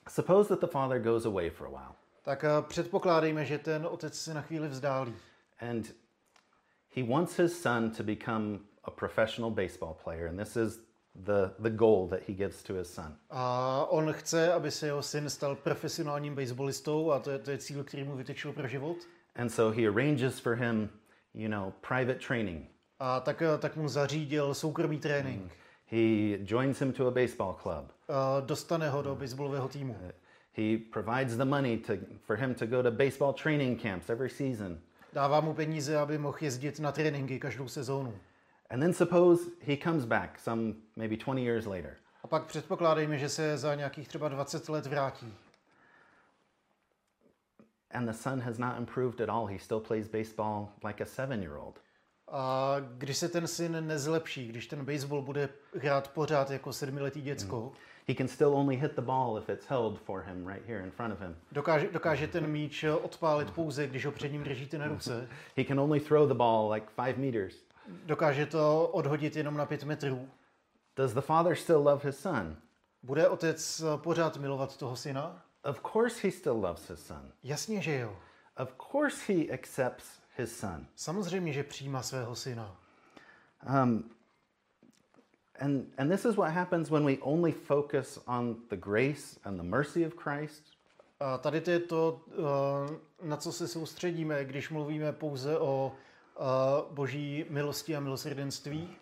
suppose 0.09 0.49
that 0.49 0.59
the 0.59 0.67
father 0.67 0.99
goes 0.99 1.25
away 1.25 1.49
for 1.49 1.67
a 1.67 1.69
while 1.69 1.95
tak 2.23 2.43
eh, 2.43 2.49
předpokládejme, 2.61 3.45
že 3.45 3.57
ten 3.57 3.85
otec 3.85 4.19
se 4.19 4.33
na 4.33 4.41
chvíli 4.41 4.67
vzdálí. 4.67 5.15
and 5.59 5.95
he 6.95 7.03
wants 7.03 7.39
his 7.39 7.61
son 7.61 7.91
to 7.91 8.03
become 8.03 8.59
a 8.83 8.91
professional 8.91 9.51
baseball 9.51 9.97
player. 10.03 10.27
And 10.27 10.39
this 10.39 10.55
is 10.55 10.79
the, 11.25 11.51
the 11.59 11.69
goal 11.69 12.07
that 12.07 12.23
he 12.27 12.33
gives 12.33 12.63
to 12.63 12.73
his 12.73 12.89
son. 12.89 13.15
A 13.29 13.85
on 13.89 14.13
chce, 14.13 14.53
aby 14.53 14.71
se 14.71 14.87
jeho 14.87 15.01
syn 15.01 15.29
stal 15.29 15.55
profesionálním 15.55 16.35
baseballistou 16.35 17.11
a 17.11 17.19
to 17.19 17.31
je, 17.31 17.39
to 17.39 17.51
je 17.51 17.57
cíl, 17.57 17.83
který 17.83 18.03
mu 18.03 18.15
vytečil 18.15 18.53
pro 18.53 18.67
život. 18.67 18.97
And 19.35 19.49
so 19.49 19.81
he 19.81 19.87
arranges 19.87 20.39
for 20.39 20.55
him, 20.55 20.89
you 21.33 21.49
know, 21.49 21.73
private 21.81 22.19
training. 22.27 22.65
A 22.99 23.19
tak, 23.19 23.43
tak 23.59 23.75
mu 23.75 23.87
zařídil 23.87 24.53
soukromý 24.53 24.99
trénink. 24.99 25.51
He 25.85 26.37
joins 26.43 26.79
him 26.79 26.93
to 26.93 27.07
a 27.07 27.11
baseball 27.11 27.53
club. 27.53 27.91
A 28.09 28.39
dostane 28.39 28.89
ho 28.89 29.01
do 29.01 29.15
baseballového 29.15 29.67
týmu. 29.67 29.97
He 30.53 30.77
provides 30.77 31.37
the 31.37 31.45
money 31.45 31.77
to, 31.77 31.93
for 32.25 32.35
him 32.35 32.53
to 32.55 32.65
go 32.65 32.83
to 32.83 32.91
baseball 32.91 33.33
training 33.33 33.81
camps 33.81 34.09
every 34.09 34.29
season. 34.29 34.79
Dává 35.13 35.41
mu 35.41 35.53
peníze, 35.53 35.97
aby 35.97 36.17
mohl 36.17 36.37
jezdit 36.41 36.79
na 36.79 36.91
tréninky 36.91 37.39
každou 37.39 37.67
sezónu. 37.67 38.13
And 38.71 38.81
then 38.81 38.93
suppose 38.93 39.39
he 39.59 39.77
comes 39.77 40.05
back 40.05 40.39
some 40.39 40.73
maybe 40.95 41.17
20 41.17 41.41
years 41.41 41.65
later. 41.65 41.97
A 42.23 42.27
pak 42.27 42.45
předpokládejme, 42.45 43.17
že 43.17 43.29
se 43.29 43.57
za 43.57 43.75
nějakých 43.75 44.07
třeba 44.07 44.29
20 44.29 44.69
let 44.69 44.85
vrátí. 44.85 45.33
And 47.91 48.05
the 48.05 48.13
son 48.13 48.39
has 48.39 48.57
not 48.57 48.77
improved 48.77 49.21
at 49.21 49.29
all. 49.29 49.45
He 49.45 49.59
still 49.59 49.79
plays 49.79 50.07
baseball 50.07 50.69
like 50.87 51.03
a 51.03 51.05
seven 51.05 51.41
year 51.41 51.57
old. 51.57 51.79
A 52.31 52.75
když 52.97 53.17
se 53.17 53.29
ten 53.29 53.47
syn 53.47 53.87
nezlepší, 53.87 54.47
když 54.47 54.67
ten 54.67 54.85
baseball 54.85 55.21
bude 55.21 55.49
hrát 55.81 56.07
pořád 56.07 56.51
jako 56.51 56.73
sedmiletý 56.73 57.21
děcko, 57.21 57.71
He 58.07 58.15
can 58.15 58.27
still 58.27 58.55
only 58.55 58.75
hit 58.75 58.95
the 58.95 59.01
ball 59.01 59.37
if 59.37 59.49
it's 59.49 59.67
held 59.67 59.99
for 59.99 60.21
him 60.21 60.47
right 60.47 60.65
here 60.67 60.83
in 60.83 60.91
front 60.91 61.13
of 61.13 61.19
him. 61.19 61.35
dokáže, 61.51 61.89
dokáže 61.91 62.27
ten 62.27 62.47
míč 62.47 62.83
odpálit 62.83 63.51
pouze, 63.51 63.87
když 63.87 64.05
ho 64.05 64.11
před 64.11 64.31
ním 64.31 64.43
držíte 64.43 64.77
na 64.77 64.87
ruce. 64.87 65.27
He 65.57 65.63
can 65.63 65.79
only 65.79 65.99
throw 65.99 66.27
the 66.27 66.33
ball 66.33 66.71
like 66.71 66.87
five 66.95 67.17
meters. 67.17 67.70
Dokáže 67.87 68.45
to 68.45 68.87
odhodit 68.87 69.35
jenom 69.35 69.57
na 69.57 69.65
pět 69.65 69.83
metrů. 69.83 70.29
Does 70.95 71.13
the 71.13 71.21
father 71.21 71.55
still 71.55 71.77
love 71.77 72.01
his 72.03 72.19
son? 72.19 72.57
Bude 73.03 73.27
otec 73.27 73.83
pořád 73.97 74.37
milovat 74.37 74.77
toho 74.77 74.95
syna? 74.95 75.45
Of 75.63 75.81
course, 75.91 76.19
he 76.23 76.31
still 76.31 76.59
loves 76.59 76.89
his 76.89 77.05
son. 77.05 77.31
Jasně, 77.43 77.81
že 77.81 77.97
jo. 77.97 78.17
Of 78.57 78.75
course, 78.91 79.33
he 79.33 79.53
accepts 79.53 80.05
his 80.37 80.59
son. 80.59 80.85
Samozřejmě, 80.95 81.53
že 81.53 81.63
přijímá 81.63 82.01
svého 82.03 82.35
syna. 82.35 82.75
Um, 83.83 84.11
And, 85.61 85.93
and 85.97 86.09
this 86.09 86.25
is 86.25 86.37
what 86.37 86.51
happens 86.51 86.89
when 86.89 87.05
we 87.05 87.17
only 87.21 87.51
focus 87.51 88.19
on 88.27 88.55
the 88.69 88.77
grace 88.77 89.39
and 89.43 89.57
the 89.57 89.63
mercy 89.63 90.03
of 90.05 90.15
Christ 90.15 90.63
A 91.19 91.37
tady 91.37 91.61
to 91.61 91.71
je 91.71 91.79
to, 91.79 92.21
eh, 92.31 93.27
na 93.27 93.37
co 93.37 93.51
se 93.51 93.67
soustředíme, 93.67 94.45
když 94.45 94.69
mluvíme 94.69 95.13
pouze 95.13 95.57
o 95.59 95.91
eh, 96.41 96.93
boží 96.93 97.45
milosti 97.49 97.95
a 97.95 97.99
milosrdenství. 97.99 98.97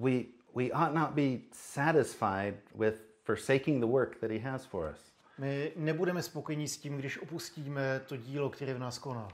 we, 0.00 0.24
we 0.54 0.72
ought 0.72 0.94
not 0.94 1.14
be 1.14 1.42
satisfied 1.52 2.54
with 2.74 3.02
forsaking 3.24 3.80
the 3.80 3.86
work 3.86 4.20
that 4.20 4.30
He 4.30 4.38
has 4.38 4.64
for 4.64 4.88
us. 4.88 5.10
My 5.38 5.72
nebudeme 5.76 6.22
spokojení 6.22 6.68
s 6.68 6.76
tím, 6.76 6.96
když 6.96 7.18
opustíme 7.18 8.00
to 8.06 8.16
dílo, 8.16 8.50
které 8.50 8.74
v 8.74 8.78
nás 8.78 8.98
koná. 8.98 9.28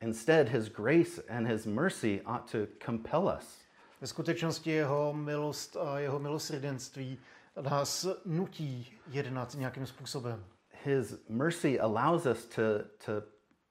Instead, 0.00 0.48
His 0.48 0.68
grace 0.68 1.22
and 1.28 1.46
His 1.46 1.66
mercy 1.66 2.20
ought 2.26 2.50
to 2.50 2.58
compel 2.86 3.36
us. 3.38 3.58
Ve 4.00 4.06
skutečnosti 4.06 4.70
jeho 4.70 5.12
milost 5.12 5.76
a 5.76 5.98
jeho 5.98 6.18
milosrdenství 6.18 7.18
nás 7.70 8.06
nutí 8.24 8.98
jednat 9.08 9.54
nějakým 9.54 9.86
způsobem. 9.86 10.44
His 10.84 11.14
mercy 11.28 11.80
allows 11.80 12.26
us 12.26 12.46
to, 12.46 12.62
to 13.06 13.12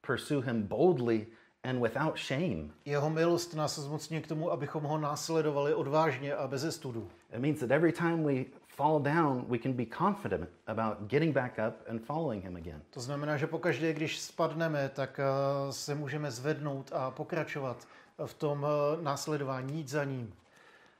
pursue 0.00 0.42
Him 0.42 0.62
boldly 0.62 1.26
and 1.64 1.80
without 1.80 2.18
shame. 2.18 2.70
Jeho 2.84 3.10
milost 3.10 3.54
nás 3.54 3.78
zmocňuje 3.78 4.20
k 4.20 4.26
tomu, 4.26 4.52
abychom 4.52 4.84
ho 4.84 4.98
následovali 4.98 5.74
odvážně 5.74 6.34
a 6.34 6.46
bez 6.46 6.76
studu. 6.76 7.08
It 7.34 7.40
means 7.40 7.60
that 7.60 7.70
every 7.70 7.92
time 7.92 8.24
we 8.24 8.44
fall 8.68 9.00
down, 9.00 9.44
we 9.48 9.58
can 9.58 9.72
be 9.72 9.86
confident 9.86 10.48
about 10.66 11.08
getting 11.08 11.34
back 11.34 11.58
up 11.68 11.74
and 11.88 11.98
following 12.06 12.44
Him 12.44 12.56
again. 12.56 12.80
To 12.90 13.00
znamená, 13.00 13.36
že 13.36 13.46
pokaždé, 13.46 13.92
když 13.92 14.20
spadneme, 14.20 14.88
tak 14.88 15.20
eh, 15.20 15.72
se 15.72 15.94
můžeme 15.94 16.30
zvednout 16.30 16.92
a 16.92 17.10
pokračovat 17.10 17.88
v 18.26 18.34
tom 18.34 18.66
eh, 18.66 19.02
následování, 19.02 19.76
jít 19.76 19.88
za 19.88 20.04
ním. 20.04 20.34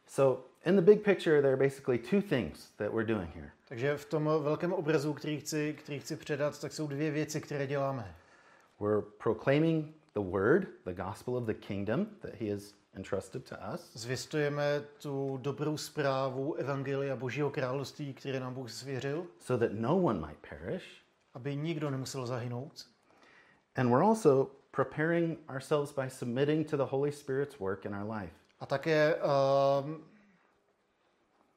So, 0.07 0.43
in 0.67 0.77
the 0.77 0.83
big 0.83 1.03
picture, 1.03 1.43
there 1.43 1.55
are 1.55 1.65
basically 1.65 1.99
two 1.99 2.23
things 2.23 2.71
that 2.77 2.93
we're 2.93 3.15
doing 3.15 3.35
here. 3.35 3.51
Takže 3.69 3.97
v 3.97 4.05
tom 4.05 4.31
velkém 4.43 4.73
obrazu, 4.73 5.15
který 5.15 5.41
chci, 5.41 5.75
který 5.79 6.01
chci 6.01 6.17
předat, 6.17 6.61
tak 6.61 6.73
jsou 6.73 6.87
dvě 6.87 7.11
věci, 7.11 7.41
které 7.41 7.67
děláme. 7.67 8.15
We're 8.81 9.03
proclaiming 9.23 9.95
the 10.15 10.21
word, 10.21 10.67
the 10.85 10.95
gospel 10.95 11.37
of 11.37 11.47
the 11.47 11.55
kingdom 11.55 12.07
that 12.21 12.35
He 12.35 12.51
has 12.51 12.75
entrusted 12.97 13.45
to 13.45 13.57
us. 13.75 13.91
Zvěstujeme 13.95 14.83
tu 15.03 15.39
dobrou 15.43 15.77
zprávu 15.77 16.55
Evangelia 16.55 17.17
Božího 17.17 17.51
království, 17.51 18.15
které 18.15 18.41
nám 18.41 18.55
Bůh 18.55 18.71
svěřil, 18.71 19.27
so 19.39 19.67
that 19.67 19.77
no 19.79 19.99
one 19.99 20.21
might 20.21 20.39
perish. 20.49 21.05
aby 21.35 21.57
nikdo 21.57 21.91
nemusel 21.91 22.27
zahynout. 22.27 22.87
And 23.77 23.91
we're 23.91 24.05
also 24.05 24.51
preparing 24.71 25.39
ourselves 25.49 25.93
by 25.93 26.11
submitting 26.11 26.71
to 26.71 26.77
the 26.77 26.85
Holy 26.85 27.13
Spirit's 27.13 27.59
work 27.61 27.85
in 27.85 27.95
our 27.95 28.11
life. 28.11 28.35
A 28.61 28.67
také, 28.67 29.15
um, 29.15 30.05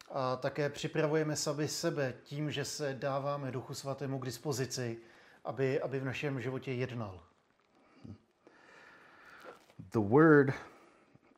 a 0.10 0.36
také 0.36 0.70
připravujeme 0.70 1.36
sami 1.36 1.68
sebe 1.68 2.14
tím, 2.24 2.52
že 2.52 2.66
se 2.66 2.94
dáváme 2.94 3.52
Duchu 3.52 3.74
Svatému 3.74 4.20
k 4.20 4.26
dispozici, 4.26 4.98
aby, 5.46 5.82
aby 5.82 6.00
v 6.00 6.06
našem 6.06 6.42
životě 6.42 6.72
jednal. 6.72 7.27
The 9.92 10.00
word 10.00 10.54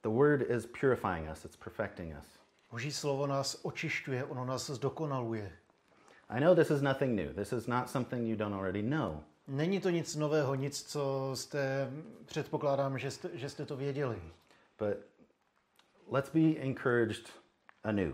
the 0.01 0.09
word 0.09 0.41
is 0.49 0.65
purifying 0.65 1.27
us, 1.27 1.45
it's 1.45 1.57
perfecting 1.57 2.13
us. 2.13 2.25
Boží 2.71 2.91
slovo 2.91 3.27
nás 3.27 3.57
očišťuje, 3.63 4.23
ono 4.29 4.45
nás 4.45 4.69
zdokonaluje. 4.69 5.51
I 6.29 6.39
know 6.39 6.55
this 6.55 6.69
is 6.71 6.81
nothing 6.81 7.15
new. 7.15 7.33
This 7.33 7.53
is 7.53 7.67
not 7.67 7.89
something 7.89 8.27
you 8.27 8.35
don't 8.35 8.53
already 8.53 8.81
know. 8.81 9.23
Není 9.47 9.79
to 9.79 9.89
nic 9.89 10.15
nového, 10.15 10.55
nic, 10.55 10.83
co 10.83 11.31
jste, 11.33 11.91
předpokládám, 12.25 12.97
že 12.99 13.11
jste, 13.11 13.29
že 13.33 13.49
jste 13.49 13.65
to 13.65 13.75
věděli. 13.77 14.21
But 14.79 14.97
let's 16.07 16.29
be 16.29 16.61
encouraged 16.61 17.29
anew 17.83 18.13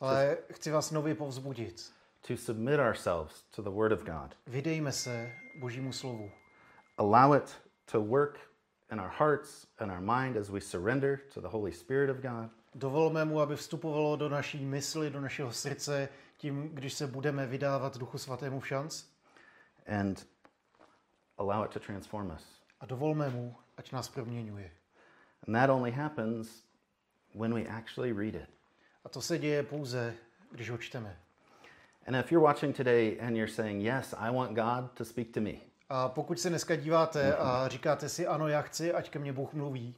Ale 0.00 0.38
chci 0.52 0.70
vás 0.70 0.90
nově 0.90 1.14
povzbudit. 1.14 1.92
to 2.26 2.36
submit 2.36 2.80
ourselves 2.80 3.42
to 3.50 3.62
the 3.62 3.70
word 3.70 3.92
of 3.92 4.02
God. 4.04 4.34
Vydejme 4.46 4.92
se 4.92 5.32
Božímu 5.58 5.92
slovu. 5.92 6.30
Allow 6.98 7.34
it 7.36 7.56
to 7.92 8.00
work 8.02 8.38
in 8.92 9.00
our 9.00 9.10
hearts 9.18 9.66
and 9.78 9.90
our 9.90 10.00
mind 10.00 10.36
as 10.36 10.50
we 10.50 10.60
surrender 10.60 11.20
to 11.34 11.40
the 11.40 11.48
Holy 11.48 11.72
Spirit 11.72 12.10
of 12.10 12.20
God. 12.22 12.50
Dovolme 12.74 13.24
mu, 13.24 13.40
aby 13.40 13.56
vstupovalo 13.56 14.16
do 14.16 14.28
naší 14.28 14.64
mysli, 14.64 15.10
do 15.10 15.20
našeho 15.20 15.52
srdce, 15.52 16.08
tím, 16.36 16.68
když 16.74 16.92
se 16.94 17.06
budeme 17.06 17.46
vydávat 17.46 17.96
Duchu 17.98 18.18
Svatému 18.18 18.60
v 18.60 18.68
šanc. 18.68 19.04
and 19.88 20.24
allow 21.38 21.64
it 21.64 21.70
to 21.70 21.80
transform 21.80 22.30
us. 22.30 22.44
A 22.80 22.86
dovolme 22.86 23.30
mu, 23.30 23.54
ať 23.76 23.92
nás 23.92 24.08
proměňuje. 24.08 24.70
And 25.46 25.54
that 25.54 25.70
only 25.70 25.90
happens 25.90 26.62
when 27.34 27.54
we 27.54 27.64
actually 27.64 28.12
read 28.12 28.34
it. 28.34 28.48
A 29.04 29.08
to 29.08 29.20
se 29.20 29.38
děje 29.38 29.62
pouze, 29.62 30.14
když 30.50 30.70
ho 30.70 30.78
čteme. 30.78 31.16
And 32.06 32.16
if 32.16 32.32
you're 32.32 32.44
watching 32.46 32.76
today 32.76 33.18
and 33.20 33.36
you're 33.36 33.52
saying, 33.52 33.82
Yes, 33.82 34.14
I 34.18 34.30
want 34.30 34.54
God 34.54 34.92
to 34.94 35.04
speak 35.04 35.32
to 35.32 35.40
me, 35.40 35.60
A 35.88 36.08
pokud 36.08 36.40
se 36.40 36.48
dneska 36.48 36.76
díváte 36.76 37.36
a 37.36 37.68
říkáte 37.68 38.08
si, 38.08 38.26
ano, 38.26 38.48
já 38.48 38.62
chci, 38.62 38.92
ať 38.92 39.10
ke 39.10 39.18
mně 39.18 39.32
Bůh 39.32 39.52
mluví, 39.52 39.94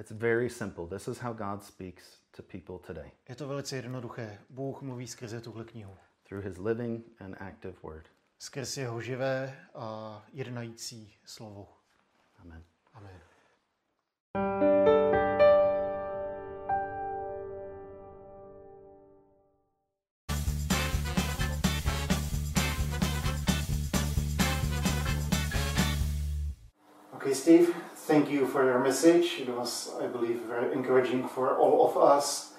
it's 0.00 0.10
very 0.10 0.50
simple. 0.50 0.86
This 0.86 1.08
is 1.08 1.18
how 1.18 1.34
God 1.34 1.64
speaks 1.64 2.04
to 2.36 2.42
people 2.42 2.78
today 2.86 3.10
je 3.28 3.36
to 3.36 3.48
velice 3.48 3.76
jednoduché. 3.76 4.38
Bůh 4.50 4.82
mluví 4.82 5.06
skrze 5.06 5.40
tuhle 5.40 5.64
knihu. 5.64 5.96
through 6.28 6.44
his 6.44 6.58
living 6.58 7.04
and 7.20 7.36
active 7.40 7.74
word. 7.82 8.08
Skrz 8.38 8.76
jeho 8.76 9.00
živé 9.00 9.56
a 9.74 10.22
jednající 10.32 11.14
slovo. 11.24 11.68
Amen. 12.38 12.64
Amen. 12.94 13.20
Steve, 27.52 27.74
thank 28.08 28.30
you 28.30 28.46
for 28.46 28.64
your 28.64 28.78
message. 28.78 29.40
It 29.40 29.54
was, 29.54 29.90
I 30.00 30.06
believe, 30.06 30.40
very 30.48 30.72
encouraging 30.72 31.28
for 31.28 31.58
all 31.58 31.86
of 31.86 31.98
us, 31.98 32.54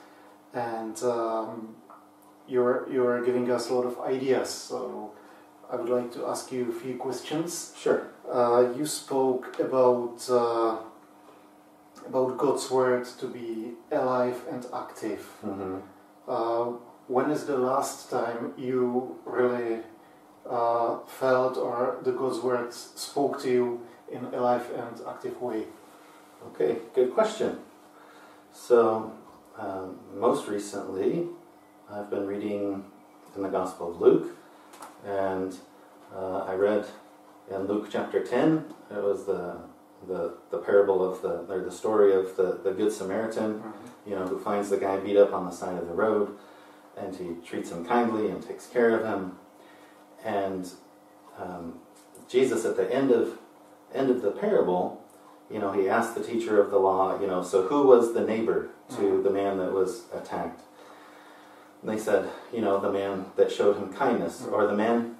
and 0.54 0.96
um, 1.02 1.76
you're 2.48 2.88
you're 2.92 3.26
giving 3.26 3.50
us 3.50 3.72
a 3.72 3.74
lot 3.74 3.88
of 3.88 4.00
ideas. 4.02 4.50
So, 4.52 5.12
I 5.72 5.78
would 5.78 5.90
like 5.90 6.12
to 6.14 6.28
ask 6.28 6.52
you 6.52 6.70
a 6.70 6.80
few 6.84 6.96
questions. 6.98 7.74
Sure. 7.76 8.02
Uh, 8.32 8.72
you 8.78 8.86
spoke 8.86 9.60
about 9.60 10.30
uh, 10.30 10.78
about 12.06 12.38
God's 12.38 12.70
word 12.70 13.06
to 13.20 13.26
be 13.26 13.72
alive 13.92 14.40
and 14.52 14.64
active. 14.72 15.26
Mm-hmm. 15.44 15.78
Uh, 16.28 16.66
when 17.08 17.32
is 17.32 17.46
the 17.48 17.58
last 17.58 18.12
time 18.12 18.54
you 18.60 19.18
really 19.26 19.80
uh, 20.48 21.00
felt 21.08 21.58
or 21.58 21.98
the 22.04 22.12
God's 22.12 22.42
word 22.42 22.72
spoke 22.72 23.42
to 23.42 23.50
you 23.50 23.82
in 24.12 24.26
a 24.26 24.42
live 24.42 24.70
and 24.72 25.02
active 25.08 25.42
way? 25.42 25.66
Okay, 26.48 26.78
good 26.94 27.14
question. 27.14 27.60
So, 28.52 29.14
um, 29.58 30.00
most 30.16 30.48
recently, 30.48 31.28
I've 31.90 32.10
been 32.10 32.28
reading 32.28 32.84
in 33.36 33.42
the 33.42 33.50
Gospel 33.50 33.92
of 33.92 34.02
Luke, 34.02 34.36
and 35.06 35.56
uh, 36.16 36.40
I 36.40 36.54
read 36.54 36.86
in 37.50 37.68
Luke 37.68 37.88
chapter 37.92 38.24
10, 38.24 38.66
it 38.92 39.02
was 39.02 39.26
the, 39.26 39.58
the, 40.08 40.36
the 40.52 40.58
parable 40.60 41.04
of 41.04 41.22
the, 41.22 41.52
or 41.52 41.62
the 41.62 41.72
story 41.72 42.14
of 42.14 42.36
the, 42.36 42.60
the 42.64 42.72
Good 42.72 42.92
Samaritan, 42.92 43.62
you 44.06 44.16
know, 44.16 44.26
who 44.28 44.40
finds 44.40 44.70
the 44.70 44.78
guy 44.78 44.98
beat 44.98 45.18
up 45.18 45.34
on 45.34 45.46
the 45.46 45.52
side 45.52 45.78
of 45.78 45.88
the 45.88 45.94
road, 45.94 46.38
and 46.98 47.16
he 47.16 47.36
treats 47.46 47.72
him 47.72 47.86
kindly 47.86 48.30
and 48.30 48.46
takes 48.46 48.68
care 48.68 48.98
of 48.98 49.06
him. 49.06 49.38
And 50.24 50.70
um, 51.38 51.80
Jesus, 52.30 52.66
at 52.66 52.78
the 52.78 52.94
end 52.94 53.12
of 53.12 53.38
end 53.96 54.10
of 54.10 54.22
the 54.22 54.32
parable, 54.32 55.02
you 55.50 55.60
know, 55.60 55.72
he 55.72 55.88
asked 55.88 56.16
the 56.16 56.24
teacher 56.24 56.62
of 56.62 56.72
the 56.72 56.80
law, 56.80 57.20
you 57.20 57.28
know, 57.28 57.44
so 57.44 57.68
who 57.68 57.86
was 57.88 58.14
the 58.14 58.22
neighbor 58.22 58.70
to 58.90 58.96
mm-hmm. 58.96 59.24
the 59.24 59.30
man 59.30 59.58
that 59.58 59.72
was 59.72 60.04
attacked? 60.14 60.62
And 61.82 61.92
they 61.92 62.02
said, 62.02 62.30
you 62.54 62.62
know, 62.62 62.80
the 62.80 62.92
man 62.92 63.26
that 63.36 63.52
showed 63.52 63.78
him 63.78 63.94
kindness, 63.94 64.42
mm-hmm. 64.42 64.54
or 64.54 64.68
the 64.68 64.76
man. 64.76 65.18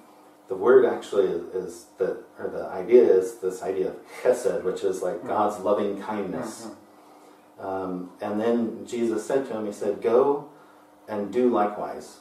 The 0.48 0.56
word 0.56 0.84
actually 0.84 1.26
is, 1.26 1.42
is 1.54 1.86
that, 1.98 2.22
or 2.38 2.48
the 2.48 2.66
idea 2.66 3.02
is 3.02 3.38
this 3.38 3.62
idea 3.62 3.88
of 3.88 3.96
chesed, 4.22 4.62
which 4.62 4.82
is 4.82 5.02
like 5.02 5.16
mm-hmm. 5.16 5.28
God's 5.28 5.60
loving 5.60 6.00
kindness. 6.02 6.68
Um, 7.58 8.10
and 8.20 8.40
then 8.40 8.86
Jesus 8.86 9.26
said 9.26 9.46
to 9.46 9.56
him, 9.56 9.66
He 9.66 9.72
said, 9.72 10.02
Go 10.02 10.48
and 11.08 11.32
do 11.32 11.48
likewise. 11.48 12.18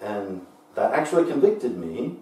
And 0.00 0.46
that 0.74 0.92
actually 0.92 1.30
convicted 1.30 1.76
me 1.76 2.16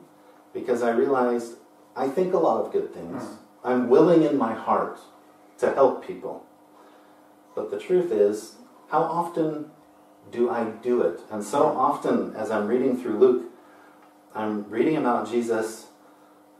because 0.52 0.82
I 0.82 0.90
realized 0.90 1.56
I 1.96 2.08
think 2.08 2.32
a 2.32 2.38
lot 2.38 2.64
of 2.64 2.72
good 2.72 2.92
things. 2.94 3.22
I'm 3.64 3.88
willing 3.88 4.22
in 4.22 4.36
my 4.36 4.54
heart 4.54 4.98
to 5.58 5.72
help 5.74 6.06
people. 6.06 6.44
But 7.54 7.70
the 7.70 7.78
truth 7.78 8.10
is, 8.10 8.56
how 8.88 9.02
often 9.02 9.70
do 10.30 10.50
I 10.50 10.64
do 10.64 11.02
it? 11.02 11.20
And 11.30 11.44
so 11.44 11.66
often, 11.66 12.34
as 12.34 12.50
I'm 12.50 12.66
reading 12.66 12.96
through 12.96 13.18
Luke, 13.18 13.52
I'm 14.34 14.68
reading 14.70 14.96
about 14.96 15.30
Jesus 15.30 15.88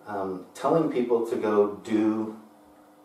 um, 0.07 0.47
telling 0.55 0.90
people 0.90 1.27
to 1.27 1.37
go 1.37 1.77
do 1.77 2.38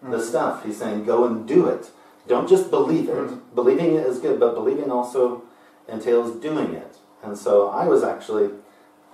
the 0.01 0.21
stuff. 0.21 0.65
He's 0.65 0.77
saying, 0.77 1.05
go 1.05 1.25
and 1.25 1.47
do 1.47 1.67
it. 1.67 1.91
Don't 2.27 2.49
just 2.49 2.69
believe 2.69 3.07
it. 3.07 3.15
Mm. 3.15 3.41
Believing 3.55 3.95
it 3.95 4.05
is 4.05 4.19
good, 4.19 4.39
but 4.39 4.53
believing 4.53 4.91
also 4.91 5.43
entails 5.87 6.39
doing 6.41 6.73
it. 6.73 6.97
And 7.23 7.37
so 7.37 7.69
I 7.69 7.87
was 7.87 8.03
actually 8.03 8.51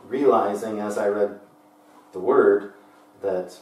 realizing 0.04 0.80
as 0.80 0.98
I 0.98 1.08
read 1.08 1.40
the 2.12 2.20
word 2.20 2.74
that, 3.24 3.58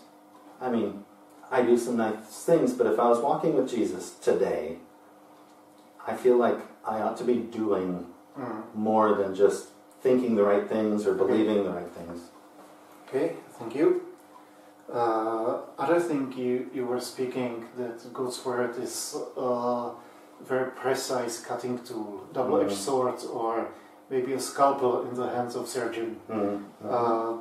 I 0.60 0.70
mean, 0.70 1.06
I 1.50 1.62
do 1.62 1.78
some 1.78 1.98
nice 1.98 2.44
things, 2.46 2.74
but 2.74 2.86
if 2.88 3.00
I 3.00 3.08
was 3.08 3.20
walking 3.20 3.54
with 3.56 3.70
Jesus 3.70 4.12
today, 4.22 4.78
I 6.06 6.14
feel 6.16 6.38
like 6.38 6.60
I 6.86 7.00
ought 7.02 7.18
to 7.18 7.24
be 7.24 7.36
doing 7.36 8.08
Mm. 8.40 8.64
more 8.74 9.14
than 9.16 9.36
just 9.36 9.68
thinking 10.02 10.36
the 10.38 10.44
right 10.44 10.66
things 10.70 11.06
or 11.06 11.14
believing 11.14 11.64
the 11.66 11.70
right 11.70 11.92
things. 12.00 12.30
Okay, 13.08 13.36
thank 13.60 13.76
you. 13.76 13.88
Uh, 14.92 15.58
other 15.78 16.00
thing 16.00 16.32
you, 16.38 16.70
you 16.74 16.86
were 16.86 17.00
speaking 17.02 17.66
that 17.78 17.98
God's 18.14 18.44
word 18.46 18.78
is 18.78 19.18
a 19.38 19.92
very 20.52 20.72
precise 20.72 21.36
cutting 21.42 21.78
tool, 21.80 22.24
double-edged 22.34 22.72
Mhm. 22.80 22.86
sword, 22.88 23.20
or 23.34 23.68
maybe 24.10 24.32
a 24.34 24.40
scalpel 24.40 25.02
in 25.08 25.14
the 25.16 25.28
hands 25.30 25.56
of 25.56 25.68
surgeon. 25.68 26.10
Mm. 26.30 26.62
Uh, 26.90 27.34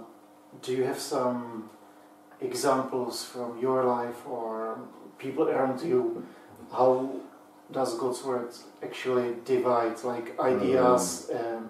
do 0.62 0.72
you 0.72 0.84
have 0.90 0.98
some 0.98 1.70
examples 2.40 3.24
from 3.24 3.58
your 3.60 3.84
life 3.84 4.26
or 4.26 4.78
people 5.18 5.48
around 5.48 5.80
you? 5.82 6.26
How 6.72 7.10
does 7.70 7.94
God's 7.98 8.22
word 8.24 8.50
actually 8.82 9.36
divide 9.44 10.02
like 10.04 10.38
ideas 10.40 11.30
and 11.32 11.68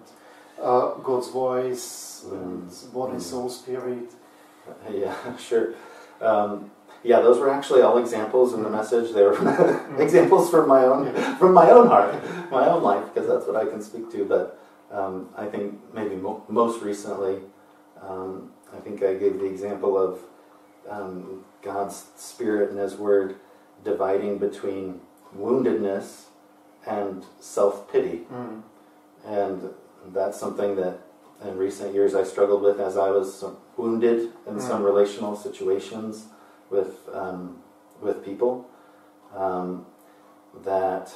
uh, 0.61 0.95
God's 1.03 1.29
voice 1.29 2.25
and 2.31 2.69
body, 2.93 3.17
Mm. 3.17 3.21
soul, 3.21 3.49
spirit? 3.49 4.09
Yeah, 4.91 5.15
sure. 5.37 5.73
Um, 6.21 6.69
yeah, 7.03 7.19
those 7.21 7.39
were 7.39 7.49
actually 7.49 7.81
all 7.81 7.97
examples 7.97 8.53
in 8.53 8.61
the 8.61 8.69
message. 8.69 9.11
They 9.11 9.23
were 9.23 9.33
examples 9.97 10.51
from 10.51 10.67
my 10.69 10.83
own 10.85 11.03
from 11.39 11.51
my 11.53 11.67
own 11.71 11.87
heart, 11.87 12.13
my 12.51 12.67
own 12.69 12.83
life, 12.83 13.05
because 13.11 13.27
that's 13.27 13.47
what 13.47 13.55
I 13.55 13.65
can 13.65 13.81
speak 13.81 14.11
to. 14.11 14.23
But 14.25 14.59
um, 14.91 15.29
I 15.35 15.45
think 15.47 15.79
maybe 15.93 16.15
mo- 16.15 16.43
most 16.47 16.83
recently, 16.83 17.37
um, 18.07 18.51
I 18.71 18.79
think 18.83 19.01
I 19.01 19.15
gave 19.15 19.39
the 19.39 19.45
example 19.45 19.97
of 19.97 20.19
um, 20.89 21.45
God's 21.61 22.05
Spirit 22.15 22.69
and 22.71 22.79
His 22.79 22.95
Word 22.95 23.35
dividing 23.83 24.37
between 24.37 25.01
woundedness 25.37 26.25
and 26.85 27.23
self 27.39 27.91
pity. 27.91 28.21
Mm. 28.31 28.61
And 29.25 29.69
that's 30.07 30.39
something 30.39 30.75
that 30.77 30.99
in 31.43 31.57
recent 31.57 31.93
years 31.93 32.15
I 32.15 32.23
struggled 32.23 32.61
with 32.61 32.79
as 32.79 32.97
I 32.97 33.09
was 33.09 33.43
wounded 33.77 34.31
in 34.47 34.59
some 34.59 34.81
Mm. 34.81 34.85
relational 34.85 35.35
situations 35.35 36.27
with, 36.69 37.07
um, 37.13 37.61
with 38.01 38.23
people. 38.23 38.65
Um, 39.35 39.85
that 40.65 41.13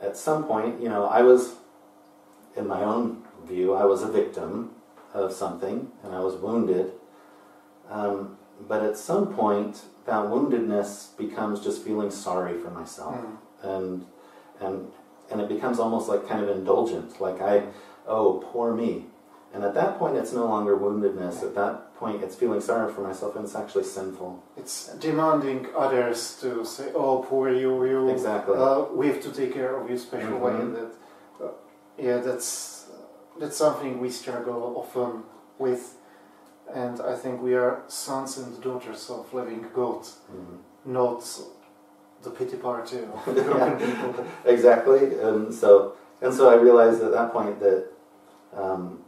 at 0.00 0.16
some 0.16 0.44
point, 0.44 0.80
you 0.80 0.88
know, 0.88 1.06
I 1.06 1.22
was, 1.22 1.54
in 2.56 2.66
my 2.66 2.82
own 2.82 3.22
view, 3.46 3.72
I 3.74 3.84
was 3.86 4.02
a 4.02 4.08
victim 4.08 4.72
of 5.14 5.32
something 5.32 5.90
and 6.02 6.14
I 6.14 6.20
was 6.20 6.34
wounded. 6.36 6.92
Um, 7.88 8.36
but 8.68 8.82
at 8.82 8.96
some 8.96 9.34
point, 9.34 9.82
that 10.06 10.24
woundedness 10.26 11.16
becomes 11.16 11.60
just 11.60 11.82
feeling 11.84 12.10
sorry 12.10 12.58
for 12.58 12.70
myself 12.70 13.14
Mm. 13.16 13.36
and 13.74 14.06
and 14.60 14.90
and 15.30 15.40
it 15.40 15.48
becomes 15.48 15.78
almost 15.78 16.08
like 16.08 16.26
kind 16.26 16.42
of 16.42 16.48
indulgent 16.48 17.20
like 17.20 17.40
i 17.40 17.62
oh 18.08 18.42
poor 18.52 18.74
me 18.74 19.06
and 19.54 19.62
at 19.62 19.74
that 19.74 19.98
point 19.98 20.16
it's 20.16 20.32
no 20.32 20.46
longer 20.46 20.74
woundedness 20.76 21.42
at 21.42 21.54
that 21.54 21.94
point 21.96 22.22
it's 22.24 22.34
feeling 22.34 22.60
sorry 22.60 22.92
for 22.92 23.02
myself 23.02 23.36
and 23.36 23.44
it's 23.44 23.54
actually 23.54 23.84
sinful 23.84 24.42
It's 24.56 24.88
demanding 24.98 25.66
others 25.76 26.38
to 26.42 26.64
say, 26.64 26.86
"Oh, 26.94 27.18
poor 27.28 27.50
you, 27.50 27.72
you." 27.84 28.08
exactly 28.10 28.56
Uh, 28.56 28.84
we 28.98 29.04
have 29.10 29.20
to 29.26 29.30
take 29.40 29.52
care 29.52 29.72
of 29.78 29.88
you 29.90 29.96
special 29.98 30.38
way. 30.44 30.52
Mhm. 30.52 30.62
And 30.64 30.74
that, 30.76 30.90
uh, 31.44 31.52
yeah, 32.06 32.18
that's 32.26 32.86
that's 33.40 33.56
something 33.64 33.92
we 34.00 34.10
struggle 34.10 34.60
often 34.82 35.10
with, 35.58 35.82
and 36.74 37.00
I 37.00 37.14
think 37.16 37.42
we 37.42 37.54
are 37.54 37.82
sons 37.88 38.38
and 38.38 38.60
daughters 38.62 39.10
of 39.10 39.32
living 39.34 39.66
God, 39.74 40.02
Mhm. 40.32 40.58
not 40.84 41.22
the 42.22 42.30
pity 42.30 42.56
party 42.56 42.98
of 42.98 43.24
broken 43.46 43.78
people. 43.78 44.24
exactly 44.44 45.18
and 45.20 45.54
so 45.54 45.94
and 46.20 46.34
so 46.34 46.50
i 46.50 46.54
realized 46.54 47.00
at 47.02 47.12
that 47.12 47.32
point 47.32 47.58
that 47.60 47.86
um, 48.54 48.98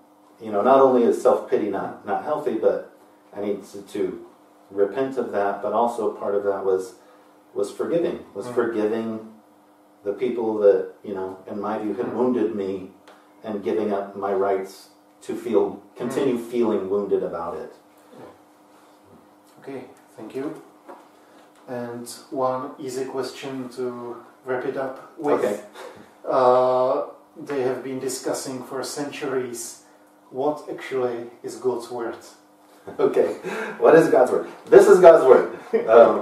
you 0.41 0.51
know 0.51 0.63
not 0.63 0.81
only 0.81 1.03
is 1.03 1.21
self-pity 1.21 1.69
not 1.69 2.07
not 2.07 2.25
healthy 2.25 2.55
but 2.55 2.91
i 3.37 3.41
need 3.43 3.63
to, 3.71 3.83
to 3.83 4.25
repent 4.71 5.19
of 5.19 5.31
that 5.33 5.61
but 5.63 5.75
also 5.75 6.13
part 6.13 6.35
of 6.35 6.43
that 6.45 6.65
was 6.65 6.95
was 7.55 7.71
forgiving 7.71 8.19
was 8.35 8.47
Mm. 8.47 8.55
forgiving 8.55 9.09
the 10.05 10.15
people 10.15 10.57
that 10.65 10.93
you 11.05 11.13
know 11.15 11.37
in 11.47 11.61
my 11.61 11.77
view 11.79 11.93
had 11.95 12.07
Mm. 12.07 12.15
wounded 12.17 12.55
me 12.55 12.93
and 13.45 13.63
giving 13.63 13.93
up 13.93 14.17
my 14.17 14.33
rights 14.33 14.89
to 15.23 15.35
feel 15.37 15.83
continue 15.97 16.39
feeling 16.39 16.91
wounded 16.91 17.23
about 17.23 17.57
it 17.57 17.73
Okay, 19.63 19.85
thank 20.17 20.35
you. 20.35 20.61
And 21.69 22.09
one 22.31 22.73
easy 22.81 23.05
question 23.05 23.69
to 23.77 24.17
wrap 24.45 24.65
it 24.65 24.77
up 24.77 25.13
with. 25.17 25.39
okay 25.39 25.61
Uh, 26.29 27.05
they 27.37 27.63
have 27.63 27.85
been 27.85 28.01
discussing 28.01 28.65
for 28.65 28.83
centuries 28.83 29.83
what 30.31 30.69
actually 30.69 31.31
is 31.43 31.57
God's 31.57 31.91
word. 31.91 32.17
Okay, 32.99 33.29
what 33.79 33.95
is 33.95 34.09
God's 34.09 34.33
word? 34.33 34.49
This 34.67 34.89
is 34.89 34.99
God's 34.99 35.25
word. 35.25 35.49
Um, 35.89 36.15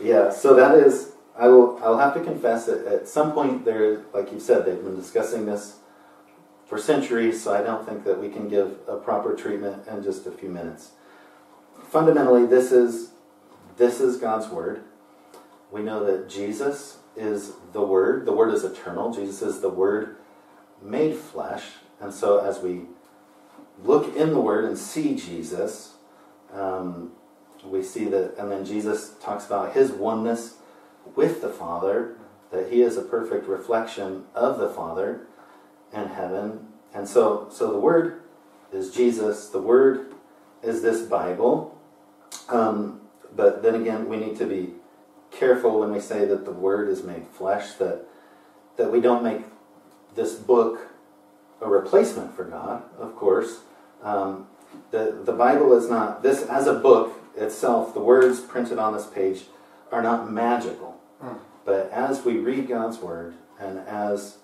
yeah, 0.00 0.30
so 0.30 0.54
that 0.54 0.72
is. 0.74 1.12
I 1.38 1.46
will. 1.48 1.78
I'll 1.84 1.98
have 1.98 2.14
to 2.14 2.22
confess 2.24 2.64
that 2.64 2.86
at 2.86 3.06
some 3.06 3.32
point 3.32 3.64
there, 3.66 3.88
like 4.14 4.32
you 4.32 4.40
said, 4.40 4.64
they've 4.64 4.82
been 4.82 4.96
discussing 4.96 5.44
this 5.44 5.76
for 6.68 6.78
centuries. 6.78 7.42
So 7.42 7.54
I 7.54 7.62
don't 7.62 7.86
think 7.86 8.04
that 8.04 8.20
we 8.20 8.28
can 8.28 8.48
give 8.48 8.78
a 8.86 8.96
proper 8.96 9.34
treatment 9.34 9.88
in 9.88 10.02
just 10.02 10.26
a 10.26 10.30
few 10.30 10.50
minutes. 10.50 10.90
Fundamentally, 11.88 12.46
this 12.46 12.70
is 12.70 13.12
this 13.76 14.00
is 14.00 14.16
God's 14.18 14.48
word. 14.48 14.82
We 15.70 15.82
know 15.82 16.04
that 16.04 16.28
Jesus 16.28 16.98
is 17.16 17.52
the 17.72 17.82
Word. 17.82 18.24
The 18.24 18.32
Word 18.32 18.54
is 18.54 18.64
eternal. 18.64 19.12
Jesus 19.12 19.42
is 19.42 19.60
the 19.60 19.68
Word 19.68 20.16
made 20.80 21.16
flesh, 21.16 21.64
and 22.00 22.14
so 22.14 22.38
as 22.38 22.60
we 22.60 22.82
look 23.82 24.14
in 24.16 24.30
the 24.30 24.40
Word 24.40 24.64
and 24.64 24.78
see 24.78 25.16
Jesus, 25.16 25.94
um, 26.52 27.12
we 27.64 27.82
see 27.82 28.04
that, 28.04 28.36
and 28.38 28.50
then 28.50 28.64
Jesus 28.64 29.14
talks 29.20 29.44
about 29.44 29.74
his 29.74 29.90
oneness 29.90 30.54
with 31.16 31.42
the 31.42 31.48
Father, 31.48 32.16
that 32.52 32.70
he 32.70 32.80
is 32.80 32.96
a 32.96 33.02
perfect 33.02 33.48
reflection 33.48 34.24
of 34.34 34.58
the 34.58 34.68
Father 34.68 35.26
and 35.92 36.10
heaven. 36.10 36.68
And 36.94 37.08
so, 37.08 37.48
so 37.50 37.72
the 37.72 37.78
Word 37.78 38.22
is 38.72 38.90
Jesus, 38.90 39.48
the 39.48 39.60
Word 39.60 40.12
is 40.62 40.82
this 40.82 41.02
Bible. 41.02 41.78
Um, 42.48 43.00
but 43.34 43.62
then 43.62 43.74
again, 43.74 44.08
we 44.08 44.16
need 44.16 44.36
to 44.38 44.46
be 44.46 44.74
careful 45.30 45.80
when 45.80 45.92
we 45.92 46.00
say 46.00 46.24
that 46.24 46.44
the 46.44 46.52
Word 46.52 46.88
is 46.88 47.02
made 47.02 47.26
flesh, 47.26 47.72
that, 47.74 48.04
that 48.76 48.90
we 48.90 49.00
don't 49.00 49.22
make 49.22 49.42
this 50.14 50.34
book 50.34 50.88
a 51.60 51.68
replacement 51.68 52.34
for 52.34 52.44
God, 52.44 52.82
of 52.98 53.14
course. 53.16 53.60
Um, 54.02 54.46
the, 54.90 55.20
the 55.24 55.32
Bible 55.32 55.76
is 55.76 55.88
not, 55.88 56.22
this 56.22 56.42
as 56.42 56.66
a 56.66 56.74
book 56.74 57.20
itself, 57.36 57.94
the 57.94 58.00
words 58.00 58.40
printed 58.40 58.78
on 58.78 58.92
this 58.92 59.06
page 59.06 59.44
are 59.90 60.02
not 60.02 60.30
magical. 60.30 61.00
Mm. 61.22 61.38
But 61.64 61.90
as 61.92 62.24
we 62.24 62.38
read 62.38 62.68
God's 62.68 62.98
Word 62.98 63.34
and 63.60 63.78
as 63.80 64.38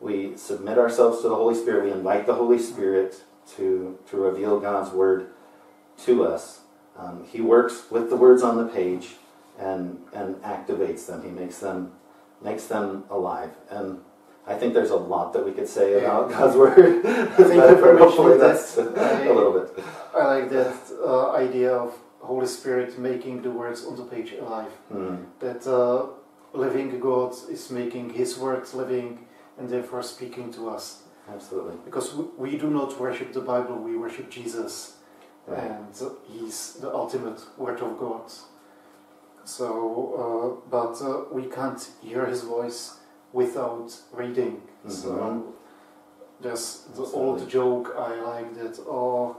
we 0.00 0.36
submit 0.36 0.78
ourselves 0.78 1.20
to 1.22 1.28
the 1.28 1.34
Holy 1.34 1.54
Spirit, 1.54 1.84
we 1.84 1.92
invite 1.92 2.26
the 2.26 2.34
Holy 2.34 2.58
Spirit 2.58 3.22
to, 3.56 3.98
to 4.10 4.16
reveal 4.16 4.58
God's 4.60 4.90
Word 4.90 5.30
to 6.04 6.24
us. 6.24 6.60
Um, 6.98 7.24
he 7.30 7.40
works 7.40 7.84
with 7.90 8.10
the 8.10 8.16
words 8.16 8.42
on 8.42 8.56
the 8.56 8.66
page 8.66 9.08
and, 9.58 9.98
and 10.12 10.36
activates 10.36 11.06
them. 11.06 11.22
He 11.22 11.30
makes 11.30 11.58
them, 11.58 11.92
makes 12.42 12.66
them 12.66 13.04
alive. 13.10 13.50
And 13.70 14.00
I 14.46 14.54
think 14.54 14.74
there's 14.74 14.90
a 14.90 14.96
lot 14.96 15.32
that 15.34 15.44
we 15.44 15.52
could 15.52 15.68
say 15.68 15.92
Yeah. 15.92 15.98
about 15.98 16.30
God's 16.36 16.56
Word. 16.56 17.02
Thank 17.02 17.38
you 17.54 17.60
but 17.60 17.78
for 17.78 17.98
hopefully 17.98 18.38
that's 18.38 18.74
that. 18.76 19.26
a 19.30 19.32
little 19.32 19.52
bit. 19.52 19.84
I 20.14 20.24
like 20.38 20.50
that 20.50 20.76
uh, 21.04 21.32
idea 21.32 21.72
of 21.74 21.94
Holy 22.20 22.46
Spirit 22.46 22.98
making 22.98 23.42
the 23.42 23.50
words 23.50 23.84
on 23.86 23.96
the 23.96 24.04
page 24.04 24.32
alive. 24.32 24.72
Hmm. 24.90 25.16
That 25.40 25.66
uh, 25.66 26.06
living 26.52 26.98
God 27.00 27.32
is 27.50 27.70
making 27.70 28.10
His 28.10 28.38
words 28.38 28.74
living 28.74 29.26
and 29.58 29.68
therefore 29.68 30.02
speaking 30.02 30.52
to 30.52 30.68
us. 30.70 31.02
Absolutely. 31.32 31.76
Because 31.84 32.14
we, 32.14 32.24
we 32.38 32.58
do 32.58 32.70
not 32.70 32.98
worship 32.98 33.32
the 33.32 33.40
Bible, 33.40 33.76
we 33.76 33.96
worship 33.96 34.30
Jesus. 34.30 34.96
Right. 35.46 35.58
and 35.70 35.86
he's 36.28 36.74
the 36.74 36.92
ultimate 36.94 37.40
word 37.58 37.80
of 37.80 37.98
God. 37.98 38.30
So, 39.44 40.60
uh, 40.64 40.68
but 40.70 41.00
uh, 41.02 41.24
we 41.32 41.44
can't 41.46 41.82
hear 42.02 42.26
his 42.26 42.42
voice 42.42 42.98
without 43.32 43.90
reading. 44.12 44.62
So 44.88 45.08
Mhm. 45.10 45.52
there's 46.40 46.84
the 46.94 47.02
Absolutely. 47.02 47.20
old 47.20 47.48
joke 47.48 47.94
I 47.98 48.20
like 48.20 48.54
that. 48.60 48.78
Oh, 48.86 49.36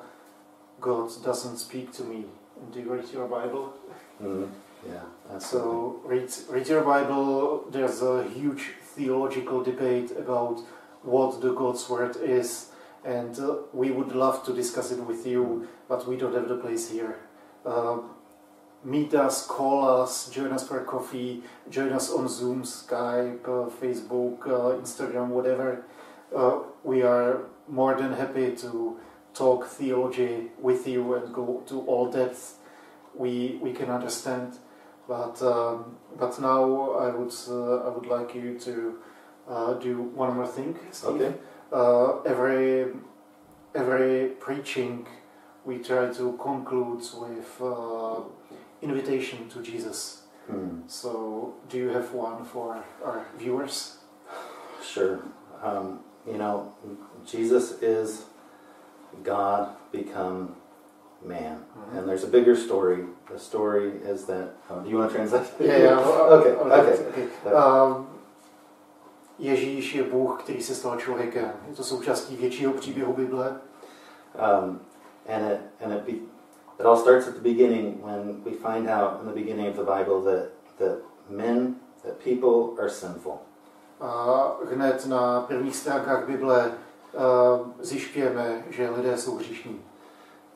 God 0.80 1.10
doesn't 1.24 1.58
speak 1.58 1.92
to 1.94 2.04
me. 2.04 2.26
Do 2.72 2.80
you 2.80 2.94
read 2.94 3.08
your 3.14 3.28
Bible? 3.28 3.74
Mm, 4.22 4.50
yeah, 4.86 5.40
So 5.40 6.00
read, 6.04 6.30
read 6.50 6.68
your 6.68 6.84
Bible. 6.84 7.66
There's 7.72 8.02
a 8.02 8.24
huge 8.24 8.74
theological 8.96 9.64
debate 9.64 10.12
about 10.12 10.62
what 11.04 11.42
the 11.42 11.54
God's 11.54 11.90
word 11.90 12.16
is, 12.18 12.70
and 13.04 13.38
uh, 13.40 13.56
we 13.74 13.92
would 13.92 14.14
love 14.14 14.44
to 14.46 14.54
discuss 14.54 14.92
it 14.92 15.00
with 15.00 15.26
you, 15.26 15.68
but 15.88 16.08
we 16.08 16.18
don't 16.18 16.34
have 16.34 16.48
the 16.48 16.58
place 16.58 16.92
here. 16.92 17.20
Uh, 17.66 18.00
meet 18.84 19.14
us, 19.14 19.46
call 19.46 20.02
us, 20.02 20.30
join 20.30 20.52
us 20.52 20.68
for 20.68 20.84
coffee, 20.84 21.44
join 21.70 21.92
us 21.92 22.12
on 22.12 22.28
Zoom, 22.28 22.64
Skype, 22.64 23.44
uh, 23.46 23.70
Facebook, 23.82 24.42
uh, 24.48 24.80
Instagram, 24.82 25.28
whatever. 25.28 25.86
Uh, 26.36 26.60
we 26.84 27.02
are 27.02 27.42
more 27.68 27.96
than 27.96 28.14
happy 28.14 28.56
to 28.56 29.00
talk 29.34 29.68
theology 29.68 30.52
with 30.60 30.88
you 30.88 31.14
and 31.16 31.34
go 31.34 31.64
to 31.68 31.82
all 31.82 32.12
depths 32.12 32.56
we 33.16 33.60
we 33.62 33.72
can 33.74 33.90
understand. 33.90 34.58
But 35.12 35.42
um, 35.42 35.98
but 36.18 36.40
now 36.40 36.92
I 36.92 37.10
would 37.10 37.34
uh, 37.50 37.88
I 37.88 37.90
would 37.90 38.06
like 38.06 38.34
you 38.34 38.58
to 38.60 38.74
uh, 39.46 39.74
do 39.74 40.04
one 40.22 40.36
more 40.36 40.48
thing, 40.48 40.80
Steve. 40.92 41.22
Okay. 41.22 41.34
Uh, 41.70 42.22
every 42.22 42.94
every 43.76 44.30
preaching 44.46 45.06
we 45.66 45.80
try 45.80 46.14
to 46.14 46.26
conclude 46.42 47.04
with 47.24 47.52
uh, 47.62 48.22
invitation 48.82 49.50
to 49.50 49.62
Jesus. 49.62 50.22
Hmm. 50.48 50.88
So 50.88 51.56
do 51.68 51.78
you 51.78 51.90
have 51.90 52.14
one 52.14 52.46
for 52.46 52.82
our 53.04 53.26
viewers? 53.38 53.98
Sure. 54.82 55.20
Um, 55.62 56.00
you 56.26 56.38
know, 56.38 56.74
Jesus 57.26 57.82
is 57.82 58.24
God 59.24 59.76
become 59.92 60.56
man. 61.26 61.66
Mhm. 61.76 61.98
And 61.98 62.08
there's 62.08 62.24
a 62.24 62.28
bigger 62.28 62.56
story. 62.56 63.06
The 63.32 63.40
story 63.40 63.92
is 64.14 64.26
that. 64.26 64.54
Oh, 64.70 64.80
do 64.84 64.90
you 64.90 64.98
want 64.98 65.12
to 65.12 65.16
translate? 65.16 65.48
Yeah, 65.60 65.78
yeah. 65.78 66.00
okay, 66.00 66.52
okay. 66.52 67.28
okay. 67.46 67.54
Um, 67.54 68.08
Ježíš 69.40 69.96
je 69.96 70.04
Bůh, 70.04 70.44
který 70.44 70.62
se 70.62 70.76
stal 70.76 70.98
člověkem. 70.98 71.52
Je 71.70 71.76
to 71.76 71.84
součástí 71.84 72.36
většího 72.36 72.74
příběhu 72.74 73.14
Bible. 73.14 73.60
Um, 74.36 74.80
and 75.28 75.52
it 75.52 75.60
and 75.84 75.94
it 75.94 76.06
be, 76.06 76.12
it 76.80 76.86
all 76.86 76.98
starts 76.98 77.28
at 77.28 77.34
the 77.34 77.42
beginning 77.42 78.06
when 78.06 78.44
we 78.44 78.52
find 78.52 78.90
out 78.90 79.22
in 79.22 79.28
the 79.28 79.34
beginning 79.34 79.70
of 79.70 79.76
the 79.76 79.92
Bible 79.92 80.22
that 80.22 80.50
that 80.78 80.98
men, 81.30 81.76
that 82.04 82.18
people 82.24 82.82
are 82.82 82.90
sinful. 82.90 83.40
A 84.00 84.52
hned 84.74 85.06
na 85.06 85.42
prvních 85.42 85.76
stránkách 85.76 86.28
Bible 86.28 86.72
uh, 87.14 87.68
zjišťujeme, 87.80 88.64
že 88.70 88.90
lidé 88.90 89.18
jsou 89.18 89.36
hříšní. 89.36 89.82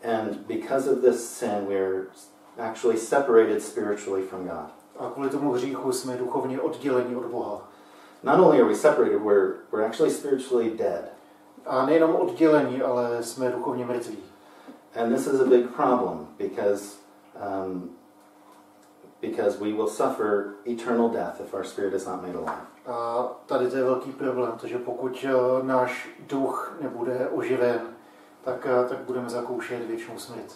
And 0.05 0.47
because 0.47 0.91
of 0.91 1.01
this 1.01 1.29
sin, 1.29 1.65
we're 1.65 2.07
actually 2.59 2.97
separated 2.97 3.61
spiritually 3.61 4.21
from 4.21 4.47
God. 4.47 4.69
A 4.99 5.09
kvůli 5.09 5.29
tomu 5.29 5.51
hříchu 5.51 5.91
jsme 5.91 6.17
duchovně 6.17 6.61
odděleni 6.61 7.15
od 7.15 7.25
Boha. 7.25 7.61
Not 8.23 8.39
only 8.39 8.61
are 8.61 8.69
we 8.69 8.75
separated, 8.75 9.21
we're 9.21 9.53
we're 9.71 9.85
actually 9.85 10.11
spiritually 10.11 10.69
dead. 10.69 11.11
A 11.65 11.85
nejenom 11.85 12.15
oddělení, 12.15 12.81
ale 12.81 13.23
jsme 13.23 13.51
duchovně 13.51 13.85
mrtví. 13.85 14.17
And 14.95 15.15
this 15.15 15.27
is 15.27 15.41
a 15.41 15.45
big 15.45 15.69
problem 15.69 16.27
because 16.37 16.95
um, 17.35 17.89
because 19.21 19.59
we 19.59 19.73
will 19.73 19.87
suffer 19.87 20.55
eternal 20.67 21.09
death 21.09 21.41
if 21.41 21.53
our 21.53 21.63
spirit 21.63 21.93
is 21.93 22.05
not 22.05 22.21
made 22.21 22.35
alive. 22.35 22.65
A 22.85 23.27
tady 23.45 23.69
to 23.69 23.77
je 23.77 23.83
velký 23.83 24.11
problém, 24.11 24.51
protože 24.51 24.77
pokud 24.77 25.25
uh, 25.25 25.67
náš 25.67 26.09
duch 26.27 26.77
nebude 26.81 27.29
oživen, 27.29 27.94
tak, 28.45 28.65
uh, 28.65 28.89
tak 28.89 28.97
budeme 28.97 29.29
zakoušet 29.29 29.87
věčnou 29.87 30.17
smrt. 30.17 30.55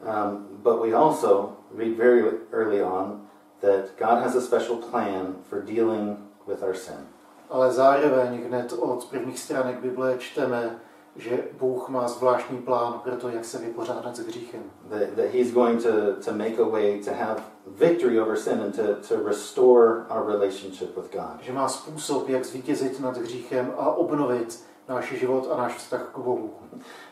Um, 0.00 0.46
but 0.50 0.80
we 0.80 0.92
also 0.92 1.52
read 1.74 1.96
very 1.96 2.22
early 2.52 2.82
on 2.82 3.20
that 3.60 3.96
God 3.98 4.22
has 4.22 4.36
a 4.36 4.40
special 4.40 4.76
plan 4.76 5.34
for 5.48 5.62
dealing 5.62 6.18
with 6.46 6.62
our 6.62 6.74
sin. 6.74 7.06
Ale 7.50 7.72
zároveň 7.72 8.46
hned 8.46 8.72
od 8.72 9.04
prvních 9.04 9.38
stránek 9.38 9.80
Bible 9.80 10.18
čteme, 10.18 10.78
že 11.16 11.44
Bůh 11.58 11.88
má 11.88 12.08
zvláštní 12.08 12.58
plán 12.58 13.00
pro 13.04 13.16
to, 13.16 13.28
jak 13.28 13.44
se 13.44 13.58
vypořádat 13.58 14.16
s 14.16 14.26
hříchem. 14.26 14.62
That, 14.88 15.08
that 15.16 15.26
He's 15.32 15.52
going 15.52 15.82
to, 15.82 15.90
to 16.24 16.32
make 16.32 16.58
a 16.58 16.68
way 16.68 17.04
to 17.04 17.10
have 17.14 17.42
victory 17.66 18.20
over 18.20 18.36
sin 18.36 18.60
and 18.60 18.76
to, 18.76 18.94
to 19.08 19.28
restore 19.28 20.06
our 20.10 20.26
relationship 20.26 20.96
with 20.96 21.12
God. 21.12 21.40
Že 21.40 21.52
má 21.52 21.68
způsob, 21.68 22.28
jak 22.28 22.44
zvítězit 22.44 23.00
nad 23.00 23.16
hříchem 23.16 23.72
a 23.76 23.90
obnovit 23.90 24.64
náš 24.88 25.12
život 25.12 25.48
a 25.52 25.56
náš 25.56 25.74
vztah 25.74 26.02
k 26.12 26.18
Bohu. 26.18 26.50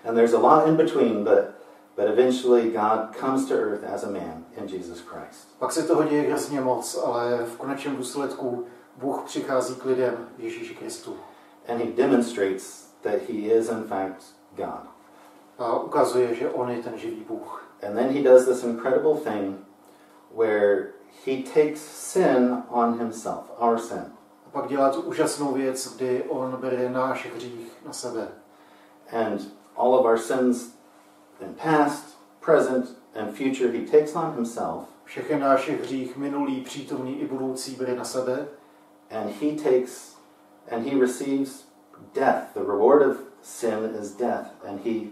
And 0.05 0.17
there's 0.17 0.35
a 0.35 0.39
lot 0.39 0.69
in 0.69 0.77
between, 0.77 1.25
but, 1.25 1.57
but 1.97 2.07
eventually 2.07 2.71
God 2.71 3.17
comes 3.21 3.49
to 3.49 3.55
earth 3.55 3.85
as 3.85 4.05
a 4.05 4.11
man 4.11 4.45
in 4.57 4.69
Jesus 4.69 5.01
Christ. 5.01 5.49
Pak 5.59 5.73
se 5.73 5.83
toho 5.83 6.05
děje 6.05 6.23
hrozně 6.23 6.61
moc, 6.61 6.99
ale 7.05 7.39
v 7.45 7.57
konečném 7.57 7.97
důsledku 7.97 8.67
Bůh 8.97 9.23
přichází 9.25 9.75
k 9.75 9.85
lidem 9.85 10.29
v 10.39 10.41
Ježíši 10.41 10.75
Kristu. 10.75 11.17
And 11.69 11.79
He 11.79 11.93
demonstrates 11.93 12.93
that 13.03 13.23
He 13.29 13.35
is, 13.35 13.69
in 13.69 13.85
fact, 13.85 14.25
God. 14.57 14.87
A 15.59 15.79
ukazuje, 15.79 16.35
že 16.35 16.51
On 16.51 16.71
je 16.71 16.83
ten 16.83 16.99
živý 16.99 17.25
Bůh. 17.29 17.69
And 17.83 17.95
then 17.95 18.09
He 18.09 18.23
does 18.23 18.45
this 18.45 18.65
incredible 18.65 19.15
thing 19.15 19.57
where 20.37 20.93
He 21.27 21.43
takes 21.43 21.81
sin 21.81 22.63
on 22.69 22.99
Himself, 22.99 23.51
our 23.59 23.79
sin. 23.79 24.13
Pak 24.53 24.69
dělá 24.69 24.91
tu 24.91 25.01
úžasnou 25.01 25.53
věc, 25.53 25.97
kdy 25.97 26.23
On 26.23 26.57
bere 26.61 26.91
náš 26.91 27.29
hřích 27.35 27.73
na 27.87 27.93
sebe. 27.93 28.29
And 29.13 29.41
all 29.77 29.95
of 29.95 30.07
our 30.07 30.19
sins 30.19 30.75
in 31.41 31.55
past, 31.55 32.19
present, 32.41 32.97
and 33.21 33.37
future, 33.37 33.79
He 33.79 33.87
takes 33.87 34.17
on 34.17 34.33
Himself. 34.35 34.85
Všechny 35.05 35.39
náš 35.39 35.69
hřích, 35.69 36.17
minulý, 36.17 36.61
přítomný 36.61 37.21
i 37.21 37.27
budoucí, 37.27 37.75
bere 37.75 37.95
na 37.95 38.05
sebe. 38.05 38.47
And 39.11 39.31
He 39.43 39.57
takes, 39.71 40.17
and 40.71 40.87
He 40.87 41.01
receives 41.01 41.65
death. 42.15 42.55
The 42.55 42.61
reward 42.61 43.03
of 43.03 43.17
sin 43.43 43.97
is 44.01 44.17
death. 44.17 44.47
And 44.69 44.81
He 44.85 45.11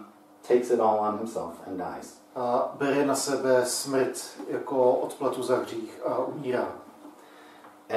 takes 0.49 0.71
it 0.71 0.81
all 0.81 0.99
on 0.99 1.19
Himself 1.19 1.55
and 1.67 1.79
dies. 1.79 2.21
A 2.37 2.73
bere 2.79 3.07
na 3.07 3.15
sebe 3.15 3.67
smrt 3.67 4.41
jako 4.49 4.93
odplatu 4.93 5.43
za 5.43 5.57
hřích 5.57 6.01
a 6.05 6.19
umírá. 6.19 6.69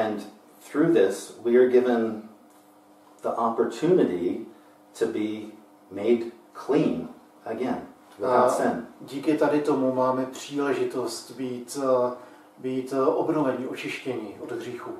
And 0.06 0.28
through 0.64 0.94
this, 0.94 1.34
we 1.44 1.56
are 1.58 1.70
given 1.70 2.30
the 3.22 3.30
opportunity 3.30 4.46
to 4.96 5.06
be 5.08 5.52
made 5.92 6.32
clean 6.54 7.10
again, 7.46 7.88
without 8.20 8.52
sin. 8.52 8.88
Díky 9.02 9.38
tady 9.38 9.62
tomu 9.62 9.94
máme 9.94 10.26
příležitost 10.26 11.32
být, 11.32 11.78
eh, 11.84 12.16
být 12.58 12.94
eh, 12.94 13.02
obnovení, 13.02 13.68
očištění 13.68 14.36
od 14.40 14.52
hříchu. 14.52 14.92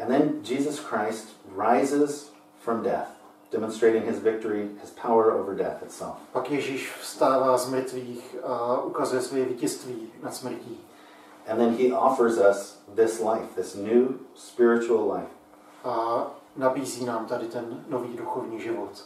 And 0.00 0.08
then 0.08 0.40
Jesus 0.42 0.78
Christ 0.78 1.28
rises 1.56 2.32
from 2.60 2.82
death, 2.82 3.08
demonstrating 3.50 4.04
his 4.04 4.18
victory, 4.18 4.68
his 4.80 4.90
power 4.90 5.32
over 5.32 5.54
death 5.54 5.82
itself. 5.82 6.16
Pak 6.32 6.50
Ježíš 6.50 6.92
vstává 7.00 7.58
z 7.58 7.70
mrtvých 7.70 8.36
a 8.42 8.80
ukazuje 8.82 9.22
své 9.22 9.44
vítězství 9.44 10.12
nad 10.22 10.34
smrtí. 10.34 10.80
And 11.50 11.60
then 11.60 11.76
he 11.76 11.92
offers 11.92 12.38
us 12.38 12.78
this 12.94 13.20
life, 13.20 13.56
this 13.56 13.74
new 13.74 14.20
spiritual 14.34 15.06
life. 15.06 15.30
A 15.84 16.26
nabízí 16.56 17.04
nám 17.04 17.26
tady 17.26 17.46
ten 17.46 17.84
nový 17.88 18.16
duchovní 18.16 18.60
život. 18.60 19.04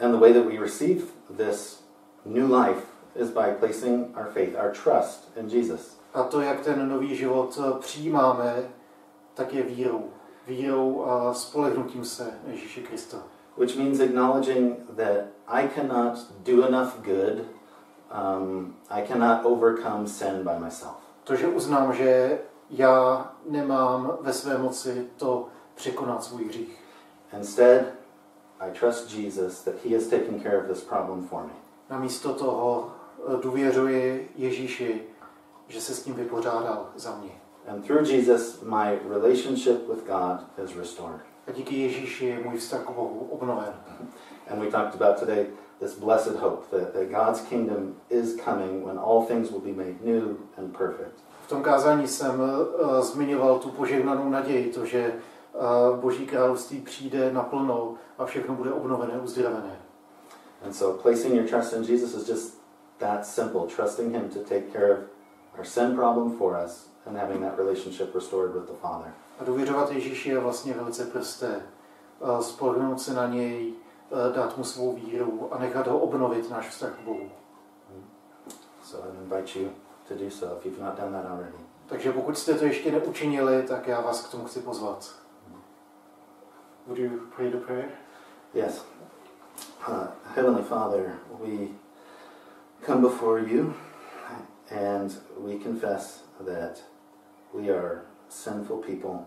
And 0.00 0.12
the 0.12 0.20
way 0.20 0.32
that 0.32 0.46
we 0.46 0.58
receive 0.58 1.04
this 1.36 1.82
new 2.24 2.46
life 2.46 2.86
is 3.14 3.30
by 3.30 3.54
placing 3.58 4.14
our 4.16 4.30
faith, 4.32 4.56
our 4.56 4.70
trust 4.70 5.30
in 5.36 5.48
Jesus. 5.48 5.98
A 6.14 6.22
to, 6.22 6.40
jak 6.40 6.60
ten 6.60 6.88
nový 6.88 7.16
život 7.16 7.58
eh, 7.58 7.78
přijímáme, 7.78 8.68
tak 9.34 9.54
je 9.54 9.62
vírou. 9.62 10.10
Vírou 10.46 11.04
a 11.06 11.34
spolehnutím 11.34 12.04
se 12.04 12.34
Ježíše 12.46 12.80
Krista. 12.80 13.18
which 13.56 13.76
means 13.76 14.00
acknowledging 14.00 14.96
that 14.96 15.32
I 15.46 15.66
cannot 15.66 16.44
do 16.44 16.64
enough 16.64 17.02
good, 17.02 17.48
um, 18.10 18.76
I 18.90 19.02
cannot 19.02 19.44
overcome 19.44 20.06
sin 20.06 20.44
by 20.44 20.58
myself. 20.58 21.11
To, 21.24 21.36
že 21.36 21.48
uznám, 21.48 21.94
že 21.94 22.38
já 22.70 23.32
nemám 23.48 24.18
ve 24.20 24.32
své 24.32 24.58
moci 24.58 25.06
to 25.16 25.48
překonat 25.74 26.24
svůj 26.24 26.44
hřích. 26.44 26.78
Instead, 27.36 27.82
I 28.60 28.70
trust 28.70 29.14
Jesus 29.14 29.64
that 29.64 29.74
He 29.84 29.96
has 29.96 30.06
taken 30.06 30.40
care 30.40 30.58
of 30.58 30.66
this 30.66 30.84
problem 30.84 31.26
for 31.26 31.42
me. 31.42 31.52
Namísto 31.90 32.34
toho 32.34 32.92
eh, 33.18 33.42
důvěřuji 33.42 34.32
Ježíši, 34.36 35.02
že 35.68 35.80
se 35.80 35.94
s 35.94 36.02
tím 36.02 36.14
vypořádal 36.14 36.90
za 36.96 37.16
mě. 37.16 37.30
And 37.68 37.86
through 37.86 38.08
Jesus, 38.08 38.62
my 38.62 38.98
relationship 39.08 39.88
with 39.88 40.06
God 40.06 40.64
is 40.64 40.76
restored. 40.76 41.20
A 41.46 41.52
díky 41.52 41.80
Ježíši 41.80 42.26
je 42.26 42.38
můj 42.44 42.56
vztah 42.56 42.80
k 42.80 42.90
Bohu 42.90 43.28
obnoven. 43.30 43.74
And 44.50 44.60
we 44.60 44.70
talked 44.70 45.02
about 45.02 45.20
today 45.20 45.46
this 45.82 45.94
blessed 45.94 46.36
hope 46.36 46.70
that, 46.70 46.94
that 46.94 47.10
God's 47.10 47.40
kingdom 47.40 47.96
is 48.10 48.36
coming 48.44 48.84
when 48.86 48.98
all 48.98 49.26
things 49.26 49.50
will 49.50 49.60
be 49.60 49.72
made 49.72 50.00
new 50.04 50.38
and 50.56 50.72
perfect. 50.72 51.20
V 51.46 51.48
tom 51.48 51.62
kázání 51.62 52.08
jsem 52.08 52.40
uh, 52.40 53.00
zmiňoval 53.00 53.58
tu 53.58 53.68
požehnanou 53.68 54.30
naději, 54.30 54.72
to, 54.72 54.86
že 54.86 55.14
uh, 55.54 56.00
Boží 56.00 56.26
království 56.26 56.80
přijde 56.80 57.32
naplno 57.32 57.94
a 58.18 58.24
všechno 58.24 58.54
bude 58.54 58.72
obnovené, 58.72 59.20
uzdravené. 59.20 59.76
And 60.64 60.72
so 60.72 61.02
placing 61.02 61.34
your 61.34 61.48
trust 61.48 61.72
in 61.72 61.82
Jesus 61.82 62.14
is 62.14 62.28
just 62.28 62.54
that 62.98 63.26
simple, 63.26 63.66
trusting 63.76 64.14
Him 64.14 64.28
to 64.28 64.38
take 64.38 64.72
care 64.72 64.92
of 64.92 65.58
our 65.58 65.64
sin 65.64 65.96
problem 65.96 66.38
for 66.38 66.56
us 66.64 66.88
and 67.06 67.16
having 67.16 67.40
that 67.40 67.58
relationship 67.58 68.14
restored 68.14 68.54
with 68.54 68.66
the 68.66 68.76
Father. 68.80 69.12
A 69.40 69.44
důvěřovat 69.44 69.92
Ježíši 69.92 70.28
je 70.28 70.38
vlastně 70.38 70.72
velice 70.72 71.04
prosté. 71.04 71.62
Eh, 72.22 72.42
Spolehnout 72.42 73.00
se 73.00 73.14
na 73.14 73.26
něj, 73.26 73.74
dát 74.34 74.56
mu 74.56 74.64
svou 74.64 74.92
víru 74.92 75.54
a 75.54 75.58
nechat 75.58 75.86
ho 75.86 75.98
obnovit 75.98 76.50
náš 76.50 76.68
vztah 76.68 76.96
k 76.96 77.00
Bohu. 77.00 77.30
So 78.82 79.08
I 79.08 79.22
invite 79.22 79.58
you 79.58 79.70
to 80.08 80.14
do 80.14 80.30
so 80.30 80.56
if 80.58 80.66
you've 80.66 80.84
not 80.84 81.00
done 81.00 81.12
that 81.12 81.30
already. 81.30 81.58
Takže 81.86 82.12
pokud 82.12 82.38
jste 82.38 82.54
to 82.54 82.64
ještě 82.64 82.92
neučinili, 82.92 83.62
tak 83.62 83.88
já 83.88 84.00
vás 84.00 84.26
k 84.26 84.30
tomu 84.30 84.44
chci 84.44 84.60
pozvat. 84.60 85.14
Would 86.86 86.98
you 86.98 87.10
pray 87.36 87.50
the 87.50 87.58
prayer? 87.58 87.90
Yes. 88.54 88.84
Uh, 89.88 90.06
Heavenly 90.34 90.62
Father, 90.62 91.18
we 91.40 91.68
come 92.86 93.00
before 93.00 93.40
you 93.40 93.74
and 94.70 95.22
we 95.38 95.58
confess 95.58 96.24
that 96.44 96.82
we 97.52 97.70
are 97.70 98.02
sinful 98.28 98.78
people, 98.78 99.26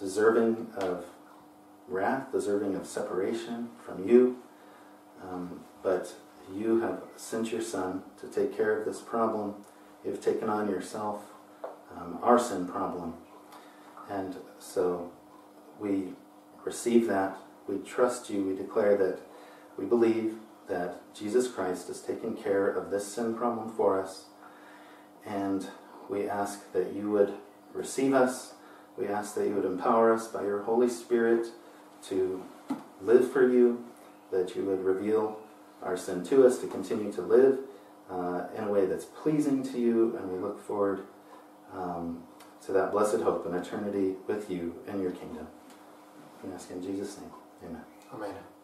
deserving 0.00 0.56
of 0.76 1.04
wrath, 1.90 2.32
deserving 2.32 2.76
of 2.76 2.86
separation 2.86 3.68
from 3.84 4.08
you. 4.08 4.38
Um, 5.22 5.60
but 5.82 6.14
you 6.54 6.80
have 6.80 7.02
sent 7.16 7.52
your 7.52 7.60
Son 7.60 8.02
to 8.20 8.26
take 8.28 8.56
care 8.56 8.78
of 8.78 8.86
this 8.86 9.00
problem. 9.00 9.56
You've 10.04 10.24
taken 10.24 10.48
on 10.48 10.70
yourself 10.70 11.22
um, 11.94 12.18
our 12.22 12.38
sin 12.38 12.66
problem. 12.66 13.14
And 14.08 14.36
so 14.58 15.10
we 15.78 16.14
receive 16.64 17.06
that. 17.08 17.36
We 17.68 17.78
trust 17.78 18.30
you. 18.30 18.44
We 18.44 18.56
declare 18.56 18.96
that 18.96 19.20
we 19.76 19.84
believe 19.84 20.36
that 20.68 21.14
Jesus 21.14 21.48
Christ 21.48 21.88
has 21.88 22.00
taken 22.00 22.36
care 22.36 22.68
of 22.68 22.90
this 22.90 23.06
sin 23.06 23.34
problem 23.34 23.70
for 23.70 24.00
us. 24.00 24.26
And 25.26 25.68
we 26.08 26.28
ask 26.28 26.72
that 26.72 26.92
you 26.92 27.10
would 27.10 27.34
receive 27.72 28.14
us. 28.14 28.54
We 28.96 29.06
ask 29.06 29.34
that 29.34 29.46
you 29.46 29.54
would 29.54 29.64
empower 29.64 30.12
us 30.12 30.28
by 30.28 30.42
your 30.42 30.62
Holy 30.62 30.88
Spirit 30.88 31.48
to 32.08 32.42
live 33.00 33.30
for 33.32 33.48
you, 33.48 33.84
that 34.30 34.54
you 34.54 34.64
would 34.64 34.84
reveal 34.84 35.38
our 35.82 35.96
sin 35.96 36.24
to 36.24 36.46
us 36.46 36.58
to 36.58 36.66
continue 36.66 37.12
to 37.12 37.22
live 37.22 37.58
uh, 38.10 38.46
in 38.56 38.64
a 38.64 38.70
way 38.70 38.86
that's 38.86 39.04
pleasing 39.04 39.62
to 39.62 39.78
you. 39.78 40.16
And 40.16 40.30
we 40.30 40.38
look 40.38 40.64
forward 40.64 41.04
um, 41.72 42.22
to 42.66 42.72
that 42.72 42.92
blessed 42.92 43.22
hope 43.22 43.46
and 43.46 43.54
eternity 43.54 44.16
with 44.26 44.50
you 44.50 44.74
in 44.86 45.00
your 45.00 45.12
kingdom. 45.12 45.46
We 46.44 46.52
ask 46.52 46.70
in 46.70 46.82
Jesus' 46.82 47.18
name. 47.18 47.30
Amen. 47.64 47.82
Amen. 48.12 48.59